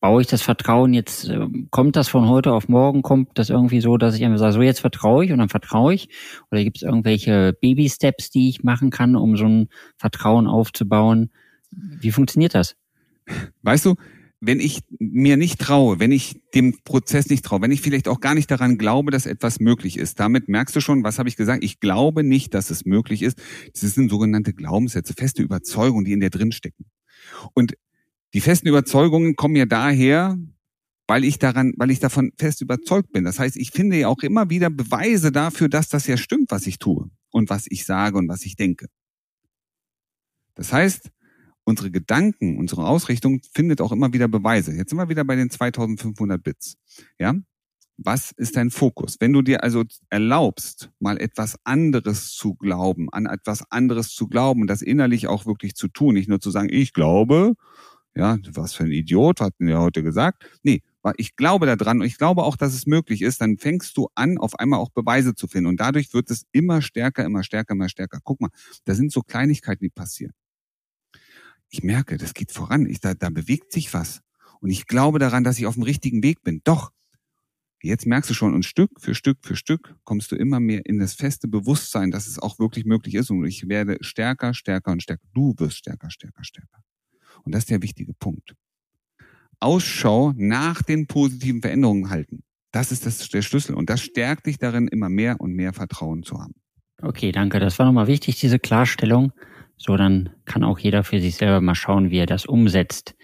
baue 0.00 0.22
ich 0.22 0.26
das 0.26 0.42
Vertrauen 0.42 0.94
jetzt, 0.94 1.28
ähm, 1.28 1.68
kommt 1.70 1.96
das 1.96 2.08
von 2.08 2.28
heute 2.28 2.52
auf 2.52 2.68
morgen, 2.68 3.02
kommt 3.02 3.30
das 3.34 3.50
irgendwie 3.50 3.80
so, 3.80 3.98
dass 3.98 4.16
ich 4.16 4.24
einfach 4.24 4.38
sage, 4.38 4.54
so 4.54 4.62
jetzt 4.62 4.80
vertraue 4.80 5.24
ich 5.24 5.32
und 5.32 5.38
dann 5.38 5.48
vertraue 5.48 5.94
ich? 5.94 6.08
Oder 6.50 6.64
gibt 6.64 6.78
es 6.78 6.82
irgendwelche 6.82 7.52
Baby-Steps, 7.60 8.30
die 8.30 8.48
ich 8.48 8.64
machen 8.64 8.90
kann, 8.90 9.14
um 9.14 9.36
so 9.36 9.44
ein 9.44 9.68
Vertrauen 9.98 10.46
aufzubauen? 10.46 11.30
Wie 11.70 12.10
funktioniert 12.10 12.54
das? 12.54 12.76
Weißt 13.62 13.84
du, 13.84 13.94
wenn 14.40 14.58
ich 14.58 14.80
mir 14.98 15.36
nicht 15.36 15.60
traue, 15.60 16.00
wenn 16.00 16.12
ich 16.12 16.40
dem 16.54 16.78
Prozess 16.82 17.28
nicht 17.28 17.44
traue, 17.44 17.60
wenn 17.60 17.70
ich 17.70 17.82
vielleicht 17.82 18.08
auch 18.08 18.20
gar 18.20 18.34
nicht 18.34 18.50
daran 18.50 18.78
glaube, 18.78 19.10
dass 19.10 19.26
etwas 19.26 19.60
möglich 19.60 19.98
ist, 19.98 20.18
damit 20.18 20.48
merkst 20.48 20.74
du 20.74 20.80
schon, 20.80 21.04
was 21.04 21.18
habe 21.18 21.28
ich 21.28 21.36
gesagt? 21.36 21.62
Ich 21.62 21.78
glaube 21.78 22.24
nicht, 22.24 22.54
dass 22.54 22.70
es 22.70 22.86
möglich 22.86 23.22
ist. 23.22 23.38
Das 23.78 23.94
sind 23.94 24.10
sogenannte 24.10 24.54
Glaubenssätze, 24.54 25.12
feste 25.12 25.42
Überzeugungen, 25.42 26.06
die 26.06 26.12
in 26.12 26.20
dir 26.20 26.30
drin 26.30 26.52
stecken. 26.52 26.86
Und 27.52 27.74
die 28.34 28.40
festen 28.40 28.68
Überzeugungen 28.68 29.36
kommen 29.36 29.56
ja 29.56 29.66
daher, 29.66 30.38
weil 31.06 31.24
ich 31.24 31.38
daran, 31.38 31.72
weil 31.76 31.90
ich 31.90 31.98
davon 31.98 32.32
fest 32.38 32.60
überzeugt 32.60 33.12
bin. 33.12 33.24
Das 33.24 33.38
heißt, 33.38 33.56
ich 33.56 33.72
finde 33.72 33.96
ja 33.96 34.08
auch 34.08 34.22
immer 34.22 34.48
wieder 34.50 34.70
Beweise 34.70 35.32
dafür, 35.32 35.68
dass 35.68 35.88
das 35.88 36.06
ja 36.06 36.16
stimmt, 36.16 36.50
was 36.50 36.66
ich 36.66 36.78
tue 36.78 37.10
und 37.30 37.50
was 37.50 37.66
ich 37.68 37.84
sage 37.84 38.16
und 38.16 38.28
was 38.28 38.44
ich 38.44 38.54
denke. 38.54 38.86
Das 40.54 40.72
heißt, 40.72 41.10
unsere 41.64 41.90
Gedanken, 41.90 42.58
unsere 42.58 42.86
Ausrichtung 42.86 43.40
findet 43.52 43.80
auch 43.80 43.92
immer 43.92 44.12
wieder 44.12 44.28
Beweise. 44.28 44.72
Jetzt 44.72 44.90
sind 44.90 44.98
wir 44.98 45.08
wieder 45.08 45.24
bei 45.24 45.36
den 45.36 45.50
2500 45.50 46.42
Bits. 46.42 46.76
Ja? 47.18 47.34
Was 47.96 48.32
ist 48.32 48.56
dein 48.56 48.70
Fokus? 48.70 49.16
Wenn 49.20 49.32
du 49.32 49.42
dir 49.42 49.62
also 49.62 49.84
erlaubst, 50.08 50.90
mal 51.00 51.20
etwas 51.20 51.58
anderes 51.64 52.32
zu 52.32 52.54
glauben, 52.54 53.08
an 53.10 53.26
etwas 53.26 53.70
anderes 53.70 54.14
zu 54.14 54.28
glauben 54.28 54.66
das 54.66 54.80
innerlich 54.80 55.26
auch 55.26 55.44
wirklich 55.44 55.74
zu 55.74 55.88
tun, 55.88 56.14
nicht 56.14 56.28
nur 56.28 56.40
zu 56.40 56.50
sagen, 56.50 56.68
ich 56.70 56.92
glaube, 56.92 57.54
ja, 58.20 58.36
was 58.52 58.74
für 58.74 58.84
ein 58.84 58.92
Idiot, 58.92 59.40
hat 59.40 59.54
mir 59.58 59.80
heute 59.80 60.02
gesagt. 60.02 60.44
Nee, 60.62 60.82
ich 61.16 61.36
glaube 61.36 61.64
daran 61.64 62.00
und 62.00 62.06
ich 62.06 62.18
glaube 62.18 62.42
auch, 62.42 62.56
dass 62.56 62.74
es 62.74 62.86
möglich 62.86 63.22
ist, 63.22 63.40
dann 63.40 63.56
fängst 63.56 63.96
du 63.96 64.08
an, 64.14 64.36
auf 64.36 64.58
einmal 64.58 64.78
auch 64.78 64.90
Beweise 64.90 65.34
zu 65.34 65.48
finden. 65.48 65.68
Und 65.68 65.80
dadurch 65.80 66.12
wird 66.12 66.30
es 66.30 66.44
immer 66.52 66.82
stärker, 66.82 67.24
immer 67.24 67.42
stärker, 67.42 67.72
immer 67.72 67.88
stärker. 67.88 68.20
Guck 68.22 68.42
mal, 68.42 68.50
da 68.84 68.94
sind 68.94 69.10
so 69.10 69.22
Kleinigkeiten, 69.22 69.82
die 69.82 69.88
passieren. 69.88 70.34
Ich 71.70 71.82
merke, 71.82 72.18
das 72.18 72.34
geht 72.34 72.52
voran. 72.52 72.84
Ich, 72.84 73.00
da, 73.00 73.14
da 73.14 73.30
bewegt 73.30 73.72
sich 73.72 73.94
was. 73.94 74.20
Und 74.60 74.68
ich 74.68 74.86
glaube 74.86 75.18
daran, 75.18 75.42
dass 75.42 75.58
ich 75.58 75.64
auf 75.66 75.74
dem 75.74 75.84
richtigen 75.84 76.22
Weg 76.22 76.42
bin. 76.42 76.60
Doch, 76.64 76.92
jetzt 77.82 78.04
merkst 78.04 78.28
du 78.28 78.34
schon, 78.34 78.52
und 78.52 78.66
Stück 78.66 79.00
für 79.00 79.14
Stück 79.14 79.38
für 79.42 79.56
Stück 79.56 79.94
kommst 80.04 80.30
du 80.30 80.36
immer 80.36 80.60
mehr 80.60 80.84
in 80.84 80.98
das 80.98 81.14
feste 81.14 81.48
Bewusstsein, 81.48 82.10
dass 82.10 82.26
es 82.26 82.38
auch 82.38 82.58
wirklich 82.58 82.84
möglich 82.84 83.14
ist. 83.14 83.30
Und 83.30 83.46
ich 83.46 83.66
werde 83.66 83.96
stärker, 84.02 84.52
stärker 84.52 84.92
und 84.92 85.02
stärker. 85.02 85.26
Du 85.32 85.54
wirst 85.56 85.78
stärker, 85.78 86.10
stärker, 86.10 86.44
stärker. 86.44 86.82
Und 87.44 87.54
das 87.54 87.60
ist 87.60 87.70
der 87.70 87.82
wichtige 87.82 88.12
Punkt. 88.14 88.54
Ausschau 89.60 90.32
nach 90.36 90.82
den 90.82 91.06
positiven 91.06 91.60
Veränderungen 91.60 92.10
halten. 92.10 92.42
Das 92.72 92.92
ist 92.92 93.04
das, 93.04 93.28
der 93.28 93.42
Schlüssel. 93.42 93.74
Und 93.74 93.90
das 93.90 94.00
stärkt 94.00 94.46
dich 94.46 94.58
darin, 94.58 94.88
immer 94.88 95.08
mehr 95.08 95.40
und 95.40 95.52
mehr 95.52 95.72
Vertrauen 95.72 96.22
zu 96.22 96.40
haben. 96.40 96.54
Okay, 97.02 97.32
danke. 97.32 97.58
Das 97.60 97.78
war 97.78 97.86
nochmal 97.86 98.06
wichtig, 98.06 98.38
diese 98.38 98.58
Klarstellung. 98.58 99.32
So, 99.76 99.96
dann 99.96 100.30
kann 100.44 100.62
auch 100.62 100.78
jeder 100.78 101.04
für 101.04 101.20
sich 101.20 101.36
selber 101.36 101.60
mal 101.60 101.74
schauen, 101.74 102.10
wie 102.10 102.18
er 102.18 102.26
das 102.26 102.46
umsetzt. 102.46 103.14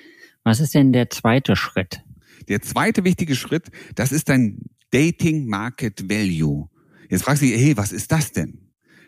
Was 0.43 0.61
ist 0.61 0.75
denn 0.75 0.93
der 0.93 1.11
zweite 1.11 1.57
Schritt? 1.57 2.03
Der 2.49 2.63
zweite 2.63 3.05
wichtige 3.05 3.35
Schritt, 3.35 3.71
das 3.95 4.13
ist 4.13 4.29
dein 4.29 4.63
Dating 4.91 5.47
Market 5.47 6.09
Value. 6.09 6.69
Jetzt 7.11 7.25
fragst 7.25 7.43
du 7.43 7.47
dich, 7.47 7.57
hey, 7.57 7.77
was 7.77 7.93
ist 7.93 8.11
das 8.13 8.33
denn? 8.33 8.66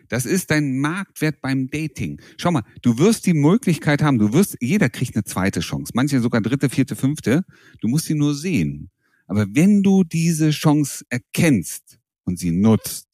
Das 0.09 0.27
ist 0.27 0.50
dein 0.50 0.79
Marktwert 0.79 1.41
beim 1.41 1.69
Dating. 1.69 2.21
Schau 2.37 2.50
mal, 2.50 2.65
du 2.83 2.99
wirst 2.99 3.27
die 3.27 3.35
Möglichkeit 3.35 4.03
haben, 4.03 4.19
du 4.19 4.33
wirst, 4.33 4.57
jeder 4.61 4.88
kriegt 4.88 5.15
eine 5.17 5.25
zweite 5.25 5.61
Chance, 5.61 5.93
manche 5.95 6.21
sogar 6.21 6.41
dritte, 6.41 6.69
vierte, 6.69 6.97
fünfte. 6.97 7.45
Du 7.81 7.88
musst 7.88 8.07
sie 8.07 8.15
nur 8.15 8.35
sehen. 8.35 8.91
Aber 9.27 9.47
wenn 9.50 9.83
du 9.83 10.05
diese 10.05 10.50
Chance 10.50 11.05
erkennst 11.11 11.99
und 12.25 12.38
sie 12.38 12.50
nutzt, 12.50 13.07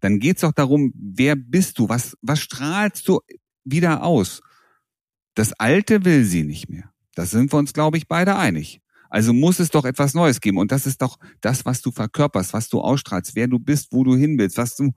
dann 0.00 0.18
geht's 0.18 0.44
auch 0.44 0.52
darum, 0.52 0.92
wer 0.94 1.36
bist 1.36 1.78
du, 1.78 1.88
was, 1.88 2.16
was 2.22 2.40
strahlst 2.40 3.08
du 3.08 3.20
wieder 3.64 4.02
aus? 4.02 4.40
Das 5.34 5.52
Alte 5.54 6.04
will 6.04 6.24
sie 6.24 6.44
nicht 6.44 6.68
mehr. 6.68 6.92
Das 7.14 7.30
sind 7.30 7.52
wir 7.52 7.58
uns, 7.58 7.72
glaube 7.72 7.96
ich, 7.96 8.06
beide 8.06 8.36
einig. 8.36 8.80
Also 9.08 9.32
muss 9.32 9.58
es 9.58 9.70
doch 9.70 9.84
etwas 9.84 10.14
Neues 10.14 10.40
geben. 10.40 10.58
Und 10.58 10.70
das 10.70 10.86
ist 10.86 11.02
doch 11.02 11.18
das, 11.40 11.64
was 11.64 11.82
du 11.82 11.90
verkörperst, 11.90 12.52
was 12.52 12.68
du 12.68 12.80
ausstrahlst, 12.80 13.34
wer 13.34 13.48
du 13.48 13.58
bist, 13.58 13.88
wo 13.92 14.04
du 14.04 14.14
hin 14.14 14.38
willst, 14.38 14.56
was 14.56 14.76
du, 14.76 14.92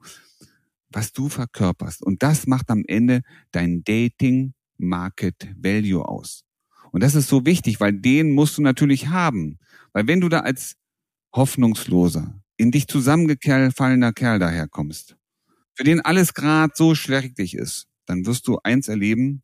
was 0.94 1.12
du 1.12 1.28
verkörperst. 1.28 2.02
Und 2.02 2.22
das 2.22 2.46
macht 2.46 2.70
am 2.70 2.84
Ende 2.86 3.22
dein 3.50 3.82
Dating 3.84 4.54
Market 4.78 5.48
Value 5.56 6.06
aus. 6.06 6.44
Und 6.92 7.02
das 7.02 7.14
ist 7.14 7.28
so 7.28 7.44
wichtig, 7.44 7.80
weil 7.80 7.92
den 7.92 8.30
musst 8.30 8.56
du 8.56 8.62
natürlich 8.62 9.08
haben. 9.08 9.58
Weil 9.92 10.06
wenn 10.06 10.20
du 10.20 10.28
da 10.28 10.40
als 10.40 10.76
Hoffnungsloser, 11.34 12.40
in 12.56 12.70
dich 12.70 12.86
zusammengefallener 12.86 14.12
Kerl 14.12 14.38
daherkommst, 14.38 15.16
für 15.74 15.82
den 15.82 16.00
alles 16.00 16.34
gerade 16.34 16.72
so 16.76 16.94
schrecklich 16.94 17.54
ist, 17.54 17.88
dann 18.06 18.26
wirst 18.26 18.46
du 18.46 18.60
eins 18.62 18.86
erleben, 18.86 19.42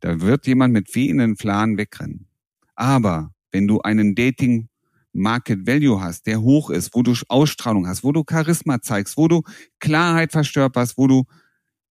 da 0.00 0.22
wird 0.22 0.46
jemand 0.46 0.72
mit 0.72 0.94
wehenden 0.94 1.36
Flanen 1.36 1.76
wegrennen. 1.76 2.26
Aber 2.74 3.34
wenn 3.52 3.68
du 3.68 3.82
einen 3.82 4.14
Dating 4.14 4.69
Market 5.12 5.66
Value 5.66 6.00
hast, 6.00 6.26
der 6.26 6.40
hoch 6.40 6.70
ist, 6.70 6.94
wo 6.94 7.02
du 7.02 7.14
Ausstrahlung 7.28 7.86
hast, 7.86 8.04
wo 8.04 8.12
du 8.12 8.24
Charisma 8.28 8.80
zeigst, 8.80 9.16
wo 9.16 9.28
du 9.28 9.42
Klarheit 9.78 10.32
verstörperst, 10.32 10.96
wo 10.96 11.06
du 11.06 11.24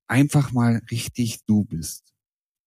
einfach 0.08 0.52
mal 0.52 0.82
richtig 0.90 1.46
du 1.46 1.66
bist, 1.66 2.14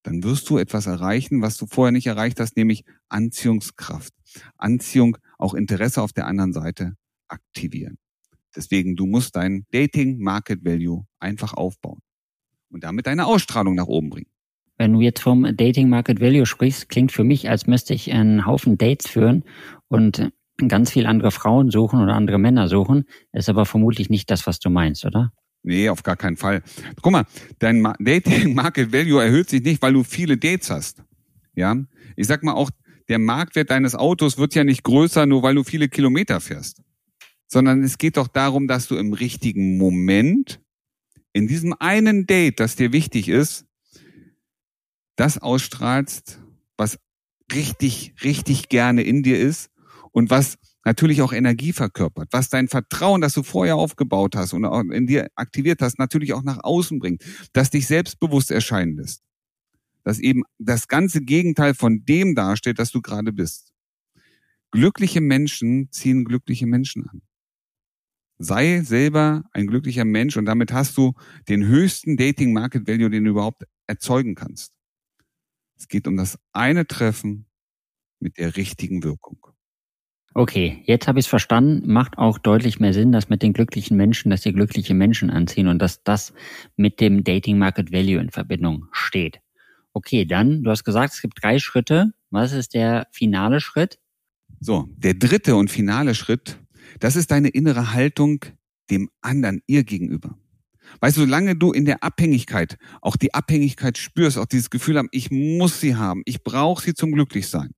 dann 0.03 0.23
wirst 0.23 0.49
du 0.51 0.59
etwas 0.59 0.87
erreichen, 0.87 1.43
was 1.43 1.57
du 1.57 1.67
vorher 1.67 1.93
nicht 1.93 2.07
erreicht 2.07 2.41
hast, 2.41 2.57
nämlich 2.57 2.85
Anziehungskraft. 3.09 4.13
Anziehung, 4.57 5.17
auch 5.39 5.55
Interesse 5.55 6.03
auf 6.03 6.13
der 6.13 6.27
anderen 6.27 6.53
Seite 6.53 6.97
aktivieren. 7.29 7.99
Deswegen, 8.55 8.97
du 8.97 9.07
musst 9.07 9.37
dein 9.37 9.65
Dating 9.71 10.19
Market 10.19 10.65
Value 10.65 11.07
einfach 11.19 11.55
aufbauen 11.55 12.01
und 12.71 12.85
damit 12.85 13.07
deine 13.07 13.27
Ausstrahlung 13.27 13.75
nach 13.75 13.87
oben 13.87 14.11
bringen. 14.11 14.31
Wenn 14.77 14.93
du 14.93 15.01
jetzt 15.01 15.21
vom 15.21 15.57
Dating 15.57 15.89
Market 15.89 16.21
Value 16.21 16.47
sprichst, 16.47 16.89
klingt 16.89 17.13
für 17.13 17.25
mich, 17.25 17.49
als 17.49 17.67
müsste 17.67 17.95
ich 17.95 18.13
einen 18.13 18.47
Haufen 18.47 18.79
Dates 18.79 19.09
führen 19.09 19.45
und 19.89 20.33
ganz 20.69 20.91
viel 20.91 21.07
andere 21.07 21.31
Frauen 21.31 21.71
suchen 21.71 22.01
oder 22.03 22.15
andere 22.15 22.39
Männer 22.39 22.69
suchen. 22.69 23.05
Ist 23.33 23.49
aber 23.49 23.67
vermutlich 23.67 24.11
nicht 24.11 24.31
das, 24.31 24.47
was 24.47 24.59
du 24.59 24.71
meinst, 24.71 25.05
oder? 25.05 25.33
Nee, 25.63 25.89
auf 25.89 26.03
gar 26.03 26.17
keinen 26.17 26.37
Fall. 26.37 26.63
Guck 27.01 27.13
mal, 27.13 27.25
dein 27.59 27.83
Dating 28.01 28.55
Market 28.55 28.93
Value 28.93 29.23
erhöht 29.23 29.49
sich 29.49 29.63
nicht, 29.63 29.81
weil 29.81 29.93
du 29.93 30.03
viele 30.03 30.37
Dates 30.37 30.71
hast. 30.71 31.03
Ja, 31.55 31.77
ich 32.17 32.27
sag 32.27 32.43
mal 32.43 32.55
auch, 32.55 32.71
der 33.09 33.19
Marktwert 33.19 33.71
deines 33.71 33.95
Autos 33.95 34.39
wird 34.39 34.55
ja 34.55 34.65
nicht 34.65 34.83
größer, 34.83 35.27
nur 35.27 35.43
weil 35.43 35.55
du 35.55 35.65
viele 35.65 35.89
Kilometer 35.89 36.41
fährst. 36.41 36.83
Sondern 37.47 37.83
es 37.83 37.99
geht 37.99 38.17
doch 38.17 38.29
darum, 38.29 38.67
dass 38.67 38.89
du 38.89 38.97
im 38.97 39.13
richtigen 39.13 39.77
Moment, 39.77 40.61
in 41.33 41.47
diesem 41.47 41.75
einen 41.79 42.27
Date, 42.27 42.59
das 42.59 42.77
dir 42.77 42.93
wichtig 42.93 43.29
ist, 43.29 43.67
das 45.17 45.39
ausstrahlst, 45.39 46.41
was 46.77 46.99
richtig, 47.53 48.15
richtig 48.25 48.69
gerne 48.69 49.03
in 49.03 49.23
dir 49.23 49.39
ist 49.39 49.72
und 50.13 50.31
was 50.31 50.59
natürlich 50.85 51.23
auch 51.23 51.33
Energie 51.33 51.73
verkörpert, 51.73 52.29
was 52.33 52.49
dein 52.49 52.69
Vertrauen, 52.69 53.21
das 53.21 53.35
du 53.35 53.43
vorher 53.43 53.77
aufgebaut 53.77 54.37
hast 54.37 54.53
und 54.53 54.65
auch 54.65 54.81
in 54.81 55.07
dir 55.07 55.29
aktiviert 55.35 55.81
hast, 55.81 55.99
natürlich 55.99 56.35
auch 56.35 56.43
nach 56.43 56.63
außen 56.63 56.99
bringt, 56.99 57.25
das 57.53 57.71
dich 57.71 57.87
selbstbewusst 57.87 58.51
erscheinen 58.51 58.97
lässt. 58.97 59.23
Dass 60.05 60.19
eben 60.19 60.43
das 60.59 60.89
ganze 60.89 61.23
Gegenteil 61.23 61.75
von 61.75 62.05
dem 62.05 62.35
dasteht, 62.35 62.79
das 62.79 62.91
du 62.91 63.01
gerade 63.01 63.33
bist. 63.33 63.73
Glückliche 64.73 65.21
Menschen 65.21 65.91
ziehen 65.93 66.25
glückliche 66.25 66.67
Menschen 66.67 67.09
an. 67.09 67.23
Sei 68.39 68.81
selber 68.83 69.45
ein 69.53 69.69
glücklicher 69.69 70.05
Mensch 70.05 70.37
und 70.37 70.47
damit 70.47 70.73
hast 70.73 70.97
du 70.97 71.13
den 71.49 71.65
höchsten 71.65 72.17
Dating 72.17 72.53
Market 72.53 72.89
Value, 72.89 73.11
den 73.11 73.25
du 73.25 73.31
überhaupt 73.31 73.65
erzeugen 73.87 74.35
kannst. 74.35 74.73
Es 75.79 75.87
geht 75.87 76.09
um 76.09 76.17
das 76.17 76.39
eine 76.53 76.87
Treffen 76.87 77.47
mit 78.19 78.39
der 78.39 78.57
richtigen 78.57 79.05
Wirkung. 79.05 79.52
Okay, 80.35 80.83
jetzt 80.87 81.09
habe 81.09 81.19
ich 81.19 81.27
es 81.27 81.31
verstanden. 81.31 81.93
Macht 81.93 82.17
auch 82.17 82.39
deutlich 82.39 82.81
mehr 82.81 82.95
Sinn, 82.95 83.13
dass 83.13 83.29
mit 83.29 83.43
den 83.43 83.53
glücklichen 83.53 83.97
Menschen, 83.97 84.31
dass 84.31 84.41
die 84.41 84.53
glückliche 84.53 84.95
Menschen 84.95 85.31
anziehen 85.31 85.69
und 85.69 85.79
dass 85.79 86.03
das 86.05 86.33
mit 86.77 87.01
dem 87.01 87.23
Dating 87.23 87.59
Market 87.59 87.93
Value 87.93 88.21
in 88.21 88.31
Verbindung 88.31 88.87
steht. 88.93 89.41
Okay, 89.93 90.25
dann, 90.25 90.63
du 90.63 90.71
hast 90.71 90.85
gesagt, 90.85 91.13
es 91.13 91.21
gibt 91.21 91.43
drei 91.43 91.59
Schritte. 91.59 92.13
Was 92.31 92.53
ist 92.53 92.73
der 92.73 93.09
finale 93.13 93.61
Schritt? 93.61 93.99
So, 94.59 94.89
der 94.97 95.15
dritte 95.15 95.57
und 95.57 95.71
finale 95.71 96.15
Schritt, 96.15 96.59
das 96.99 97.17
ist 97.17 97.31
deine 97.31 97.49
innere 97.49 97.93
Haltung 97.93 98.45
dem 98.91 99.11
anderen, 99.21 99.61
ihr 99.67 99.85
gegenüber. 99.85 100.39
Weißt 101.01 101.17
du, 101.17 101.23
solange 101.23 101.57
du 101.57 101.73
in 101.73 101.85
der 101.85 102.03
Abhängigkeit 102.03 102.79
auch 103.01 103.17
die 103.17 103.35
Abhängigkeit 103.35 103.99
spürst, 103.99 104.39
auch 104.39 104.47
dieses 104.47 104.71
Gefühl 104.71 104.99
haben, 104.99 105.09
ich 105.11 105.31
muss 105.31 105.81
sie 105.81 105.97
haben, 105.97 106.23
ich 106.25 106.43
brauche 106.43 106.83
sie 106.83 106.95
zum 106.95 107.13
Glücklichsein, 107.13 107.71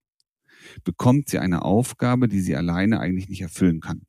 bekommt 0.85 1.29
sie 1.29 1.39
eine 1.39 1.63
Aufgabe, 1.63 2.29
die 2.29 2.41
sie 2.41 2.57
alleine 2.57 3.01
eigentlich 3.01 3.29
nicht 3.29 3.43
erfüllen 3.43 3.81
kann. 3.81 4.03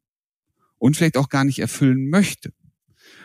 Und 0.77 0.95
vielleicht 0.95 1.17
auch 1.17 1.29
gar 1.29 1.45
nicht 1.45 1.59
erfüllen 1.59 2.09
möchte. 2.09 2.53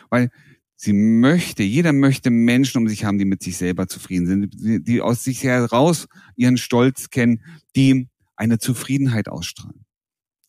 Weil 0.09 0.29
sie 0.75 0.93
möchte, 0.93 1.63
jeder 1.63 1.93
möchte 1.93 2.31
Menschen 2.31 2.79
um 2.79 2.87
sich 2.87 3.05
haben, 3.05 3.17
die 3.17 3.25
mit 3.25 3.43
sich 3.43 3.57
selber 3.57 3.87
zufrieden 3.87 4.25
sind, 4.25 4.87
die 4.87 5.01
aus 5.01 5.23
sich 5.23 5.43
heraus 5.43 6.07
ihren 6.35 6.57
Stolz 6.57 7.09
kennen, 7.09 7.43
die 7.75 8.07
eine 8.35 8.57
Zufriedenheit 8.57 9.29
ausstrahlen. 9.29 9.85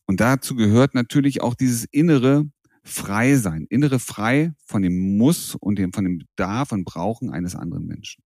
Und 0.07 0.21
dazu 0.21 0.55
gehört 0.55 0.95
natürlich 0.95 1.43
auch 1.43 1.55
dieses 1.55 1.85
innere 1.85 2.47
Frei 2.85 3.37
sein, 3.37 3.67
innere 3.69 3.99
Frei 3.99 4.53
von 4.65 4.83
dem 4.83 5.17
Muss 5.17 5.55
und 5.55 5.79
dem, 5.79 5.93
von 5.93 6.05
dem 6.05 6.19
Bedarf 6.19 6.73
und 6.73 6.85
Brauchen 6.85 7.31
eines 7.31 7.55
anderen 7.55 7.87
Menschen. 7.87 8.25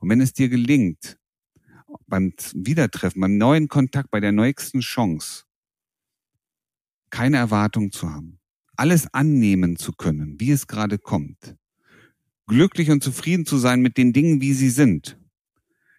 Und 0.00 0.08
wenn 0.08 0.20
es 0.20 0.32
dir 0.32 0.48
gelingt, 0.48 1.18
beim 2.14 2.32
Wiedertreffen, 2.54 3.20
beim 3.20 3.38
neuen 3.38 3.66
Kontakt, 3.66 4.12
bei 4.12 4.20
der 4.20 4.30
nächsten 4.30 4.78
Chance, 4.78 5.46
keine 7.10 7.38
Erwartung 7.38 7.90
zu 7.90 8.08
haben, 8.08 8.38
alles 8.76 9.12
annehmen 9.12 9.74
zu 9.74 9.90
können, 9.90 10.38
wie 10.38 10.52
es 10.52 10.68
gerade 10.68 10.98
kommt, 10.98 11.56
glücklich 12.46 12.92
und 12.92 13.02
zufrieden 13.02 13.46
zu 13.46 13.58
sein 13.58 13.82
mit 13.82 13.96
den 13.96 14.12
Dingen, 14.12 14.40
wie 14.40 14.54
sie 14.54 14.70
sind, 14.70 15.18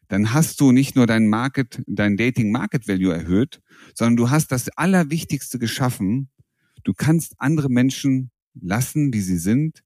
dann 0.08 0.32
hast 0.32 0.62
du 0.62 0.72
nicht 0.72 0.96
nur 0.96 1.06
dein 1.06 1.28
Market, 1.28 1.84
dein 1.86 2.16
Dating 2.16 2.50
Market 2.50 2.88
Value 2.88 3.14
erhöht, 3.14 3.62
sondern 3.94 4.16
du 4.16 4.30
hast 4.30 4.54
das 4.54 4.70
Allerwichtigste 4.70 5.60
geschaffen. 5.60 6.30
Du 6.86 6.94
kannst 6.94 7.36
andere 7.40 7.68
Menschen 7.68 8.32
lassen, 8.54 9.12
wie 9.12 9.20
sie 9.20 9.38
sind. 9.38 9.84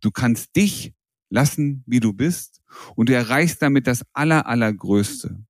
Du 0.00 0.12
kannst 0.12 0.54
dich 0.54 0.94
lassen, 1.28 1.82
wie 1.86 1.98
du 1.98 2.12
bist. 2.12 2.60
Und 2.94 3.08
du 3.08 3.16
erreichst 3.16 3.60
damit 3.62 3.88
das 3.88 4.04
Aller, 4.12 4.46
Allergrößte 4.46 5.44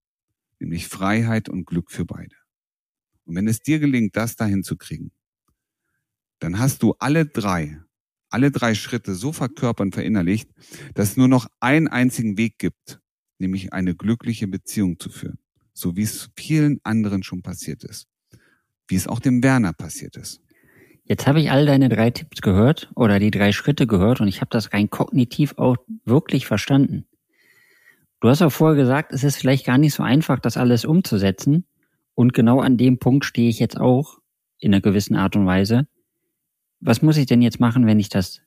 nämlich 0.62 0.88
Freiheit 0.88 1.48
und 1.48 1.66
Glück 1.66 1.90
für 1.90 2.06
beide. 2.06 2.36
Und 3.24 3.34
wenn 3.36 3.48
es 3.48 3.60
dir 3.60 3.78
gelingt, 3.78 4.16
das 4.16 4.36
dahin 4.36 4.62
zu 4.62 4.76
kriegen, 4.76 5.12
dann 6.38 6.58
hast 6.58 6.82
du 6.82 6.94
alle 6.98 7.26
drei, 7.26 7.80
alle 8.30 8.50
drei 8.50 8.74
Schritte 8.74 9.14
so 9.14 9.32
verkörpert 9.32 9.86
und 9.86 9.94
verinnerlicht, 9.94 10.50
dass 10.94 11.10
es 11.10 11.16
nur 11.16 11.28
noch 11.28 11.46
einen 11.60 11.88
einzigen 11.88 12.38
Weg 12.38 12.58
gibt, 12.58 13.00
nämlich 13.38 13.72
eine 13.72 13.94
glückliche 13.94 14.48
Beziehung 14.48 14.98
zu 14.98 15.10
führen. 15.10 15.38
So 15.74 15.96
wie 15.96 16.02
es 16.02 16.30
vielen 16.36 16.80
anderen 16.84 17.22
schon 17.22 17.42
passiert 17.42 17.84
ist. 17.84 18.06
Wie 18.88 18.96
es 18.96 19.06
auch 19.06 19.20
dem 19.20 19.42
Werner 19.42 19.72
passiert 19.72 20.16
ist. 20.16 20.40
Jetzt 21.04 21.26
habe 21.26 21.40
ich 21.40 21.50
all 21.50 21.66
deine 21.66 21.88
drei 21.88 22.10
Tipps 22.10 22.40
gehört 22.40 22.90
oder 22.94 23.18
die 23.18 23.30
drei 23.30 23.52
Schritte 23.52 23.86
gehört 23.86 24.20
und 24.20 24.28
ich 24.28 24.40
habe 24.40 24.50
das 24.50 24.72
rein 24.72 24.90
kognitiv 24.90 25.54
auch 25.58 25.76
wirklich 26.04 26.46
verstanden. 26.46 27.06
Du 28.22 28.28
hast 28.28 28.40
auch 28.40 28.52
vorher 28.52 28.80
gesagt, 28.80 29.12
es 29.12 29.24
ist 29.24 29.36
vielleicht 29.36 29.66
gar 29.66 29.78
nicht 29.78 29.94
so 29.94 30.04
einfach, 30.04 30.38
das 30.38 30.56
alles 30.56 30.84
umzusetzen. 30.84 31.66
Und 32.14 32.32
genau 32.32 32.60
an 32.60 32.76
dem 32.76 33.00
Punkt 33.00 33.24
stehe 33.24 33.48
ich 33.48 33.58
jetzt 33.58 33.76
auch 33.76 34.18
in 34.58 34.72
einer 34.72 34.80
gewissen 34.80 35.16
Art 35.16 35.34
und 35.34 35.44
Weise. 35.44 35.88
Was 36.78 37.02
muss 37.02 37.16
ich 37.16 37.26
denn 37.26 37.42
jetzt 37.42 37.58
machen, 37.58 37.84
wenn 37.84 37.98
ich 37.98 38.10
das 38.10 38.40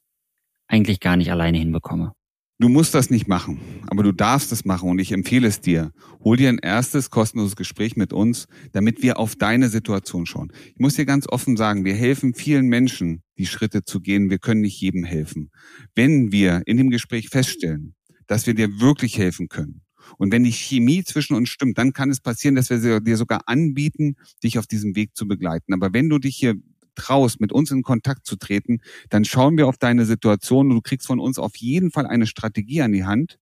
eigentlich 0.68 1.02
gar 1.02 1.18
nicht 1.18 1.30
alleine 1.30 1.58
hinbekomme? 1.58 2.14
Du 2.58 2.70
musst 2.70 2.96
das 2.96 3.10
nicht 3.10 3.28
machen, 3.28 3.60
aber 3.88 4.04
du 4.04 4.14
darfst 4.14 4.54
es 4.54 4.64
machen 4.64 4.90
und 4.90 5.00
ich 5.00 5.12
empfehle 5.12 5.50
es 5.50 5.60
dir. 5.60 5.92
Hol 6.24 6.38
dir 6.38 6.48
ein 6.48 6.60
erstes 6.60 7.10
kostenloses 7.10 7.58
Gespräch 7.58 7.98
mit 7.98 8.14
uns, 8.14 8.48
damit 8.72 9.04
wir 9.04 9.20
auf 9.20 9.36
deine 9.36 9.68
Situation 9.68 10.26
schauen. 10.26 10.54
Ich 10.68 10.80
muss 10.80 10.96
dir 10.96 11.06
ganz 11.06 11.28
offen 11.28 11.58
sagen, 11.58 11.84
wir 11.84 11.96
helfen 11.96 12.34
vielen 12.34 12.68
Menschen, 12.68 13.24
die 13.38 13.46
Schritte 13.46 13.84
zu 13.84 14.00
gehen. 14.00 14.30
Wir 14.30 14.40
können 14.40 14.62
nicht 14.62 14.80
jedem 14.80 15.04
helfen. 15.04 15.52
Wenn 15.96 16.32
wir 16.32 16.62
in 16.66 16.78
dem 16.78 16.92
Gespräch 16.92 17.28
feststellen, 17.28 17.94
dass 18.28 18.48
wir 18.48 18.54
dir 18.54 18.80
wirklich 18.80 19.18
helfen 19.18 19.50
können. 19.50 19.82
Und 20.18 20.32
wenn 20.32 20.44
die 20.44 20.52
Chemie 20.52 21.04
zwischen 21.04 21.36
uns 21.36 21.50
stimmt, 21.50 21.78
dann 21.78 21.94
kann 21.94 22.10
es 22.10 22.20
passieren, 22.22 22.56
dass 22.56 22.70
wir 22.70 23.00
dir 23.00 23.18
sogar 23.18 23.42
anbieten, 23.48 24.16
dich 24.44 24.60
auf 24.60 24.68
diesem 24.68 24.96
Weg 24.96 25.16
zu 25.16 25.28
begleiten. 25.28 25.74
Aber 25.74 25.94
wenn 25.94 26.10
du 26.10 26.20
dich 26.20 26.36
hier 26.36 26.56
traust, 26.96 27.42
mit 27.42 27.52
uns 27.52 27.72
in 27.72 27.84
Kontakt 27.84 28.26
zu 28.26 28.36
treten, 28.38 28.80
dann 29.10 29.26
schauen 29.26 29.58
wir 29.58 29.68
auf 29.68 29.78
deine 29.78 30.06
Situation 30.06 30.70
und 30.70 30.76
du 30.76 30.82
kriegst 30.82 31.08
von 31.08 31.20
uns 31.20 31.38
auf 31.40 31.56
jeden 31.58 31.92
Fall 31.92 32.08
eine 32.08 32.28
Strategie 32.28 32.82
an 32.82 32.94
die 32.94 33.04
Hand, 33.04 33.38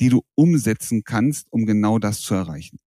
die 0.00 0.08
du 0.08 0.22
umsetzen 0.34 1.02
kannst, 1.04 1.46
um 1.50 1.66
genau 1.66 1.98
das 1.98 2.20
zu 2.20 2.34
erreichen. 2.34 2.78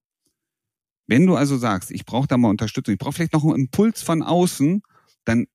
Wenn 1.06 1.28
du 1.28 1.36
also 1.36 1.58
sagst, 1.58 1.92
ich 1.92 2.06
brauche 2.06 2.28
da 2.28 2.38
mal 2.38 2.50
Unterstützung, 2.50 2.94
ich 2.94 3.00
brauche 3.00 3.14
vielleicht 3.14 3.34
noch 3.34 3.44
einen 3.44 3.56
Impuls 3.56 4.02
von 4.02 4.24
außen, 4.24 4.82
dann 5.26 5.46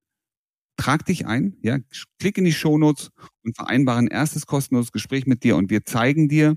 trag 0.79 1.05
dich 1.05 1.27
ein, 1.27 1.57
ja, 1.61 1.77
klick 2.19 2.37
in 2.37 2.45
die 2.45 2.53
Shownotes 2.53 3.11
und 3.43 3.55
vereinbare 3.55 3.99
ein 3.99 4.07
erstes 4.07 4.45
kostenloses 4.45 4.91
Gespräch 4.91 5.27
mit 5.27 5.43
dir 5.43 5.57
und 5.57 5.69
wir 5.69 5.85
zeigen 5.85 6.29
dir, 6.29 6.55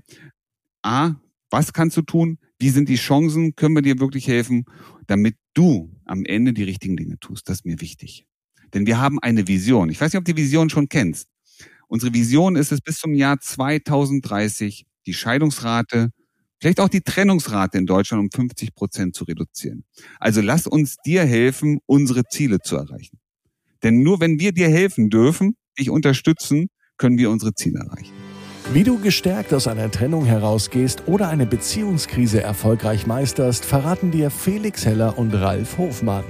A, 0.81 1.15
was 1.51 1.73
kannst 1.73 1.97
du 1.97 2.01
tun, 2.01 2.39
wie 2.57 2.69
sind 2.69 2.87
die 2.87 2.95
Chancen, 2.95 3.55
können 3.55 3.75
wir 3.75 3.81
dir 3.81 3.99
wirklich 3.99 4.27
helfen, 4.27 4.65
damit 5.07 5.35
du 5.53 5.91
am 6.05 6.23
Ende 6.25 6.53
die 6.53 6.63
richtigen 6.63 6.95
Dinge 6.95 7.19
tust. 7.19 7.49
Das 7.49 7.59
ist 7.59 7.65
mir 7.65 7.81
wichtig. 7.81 8.25
Denn 8.73 8.87
wir 8.87 8.99
haben 8.99 9.19
eine 9.19 9.47
Vision. 9.47 9.89
Ich 9.89 9.99
weiß 9.99 10.13
nicht, 10.13 10.19
ob 10.19 10.25
du 10.25 10.33
die 10.33 10.41
Vision 10.41 10.69
schon 10.69 10.87
kennst. 10.87 11.27
Unsere 11.87 12.13
Vision 12.13 12.55
ist 12.55 12.71
es, 12.71 12.81
bis 12.81 12.97
zum 12.97 13.13
Jahr 13.13 13.39
2030 13.39 14.85
die 15.05 15.13
Scheidungsrate, 15.13 16.11
vielleicht 16.59 16.79
auch 16.79 16.89
die 16.89 17.01
Trennungsrate 17.01 17.77
in 17.77 17.85
Deutschland 17.85 18.23
um 18.23 18.31
50 18.31 18.73
Prozent 18.73 19.15
zu 19.15 19.25
reduzieren. 19.25 19.83
Also 20.19 20.41
lass 20.41 20.65
uns 20.65 20.95
dir 21.05 21.23
helfen, 21.25 21.79
unsere 21.85 22.23
Ziele 22.23 22.59
zu 22.61 22.77
erreichen. 22.77 23.19
Denn 23.83 24.01
nur 24.01 24.19
wenn 24.19 24.39
wir 24.39 24.53
dir 24.53 24.69
helfen 24.69 25.09
dürfen, 25.09 25.55
dich 25.77 25.89
unterstützen, 25.89 26.67
können 26.97 27.17
wir 27.17 27.29
unsere 27.29 27.53
Ziele 27.53 27.79
erreichen. 27.79 28.13
Wie 28.71 28.83
du 28.83 28.99
gestärkt 28.99 29.53
aus 29.53 29.67
einer 29.67 29.91
Trennung 29.91 30.23
herausgehst 30.25 31.03
oder 31.05 31.27
eine 31.27 31.45
Beziehungskrise 31.45 32.41
erfolgreich 32.41 33.05
meisterst, 33.05 33.65
verraten 33.65 34.11
dir 34.11 34.31
Felix 34.31 34.85
Heller 34.85 35.17
und 35.17 35.33
Ralf 35.33 35.77
Hofmann. 35.77 36.23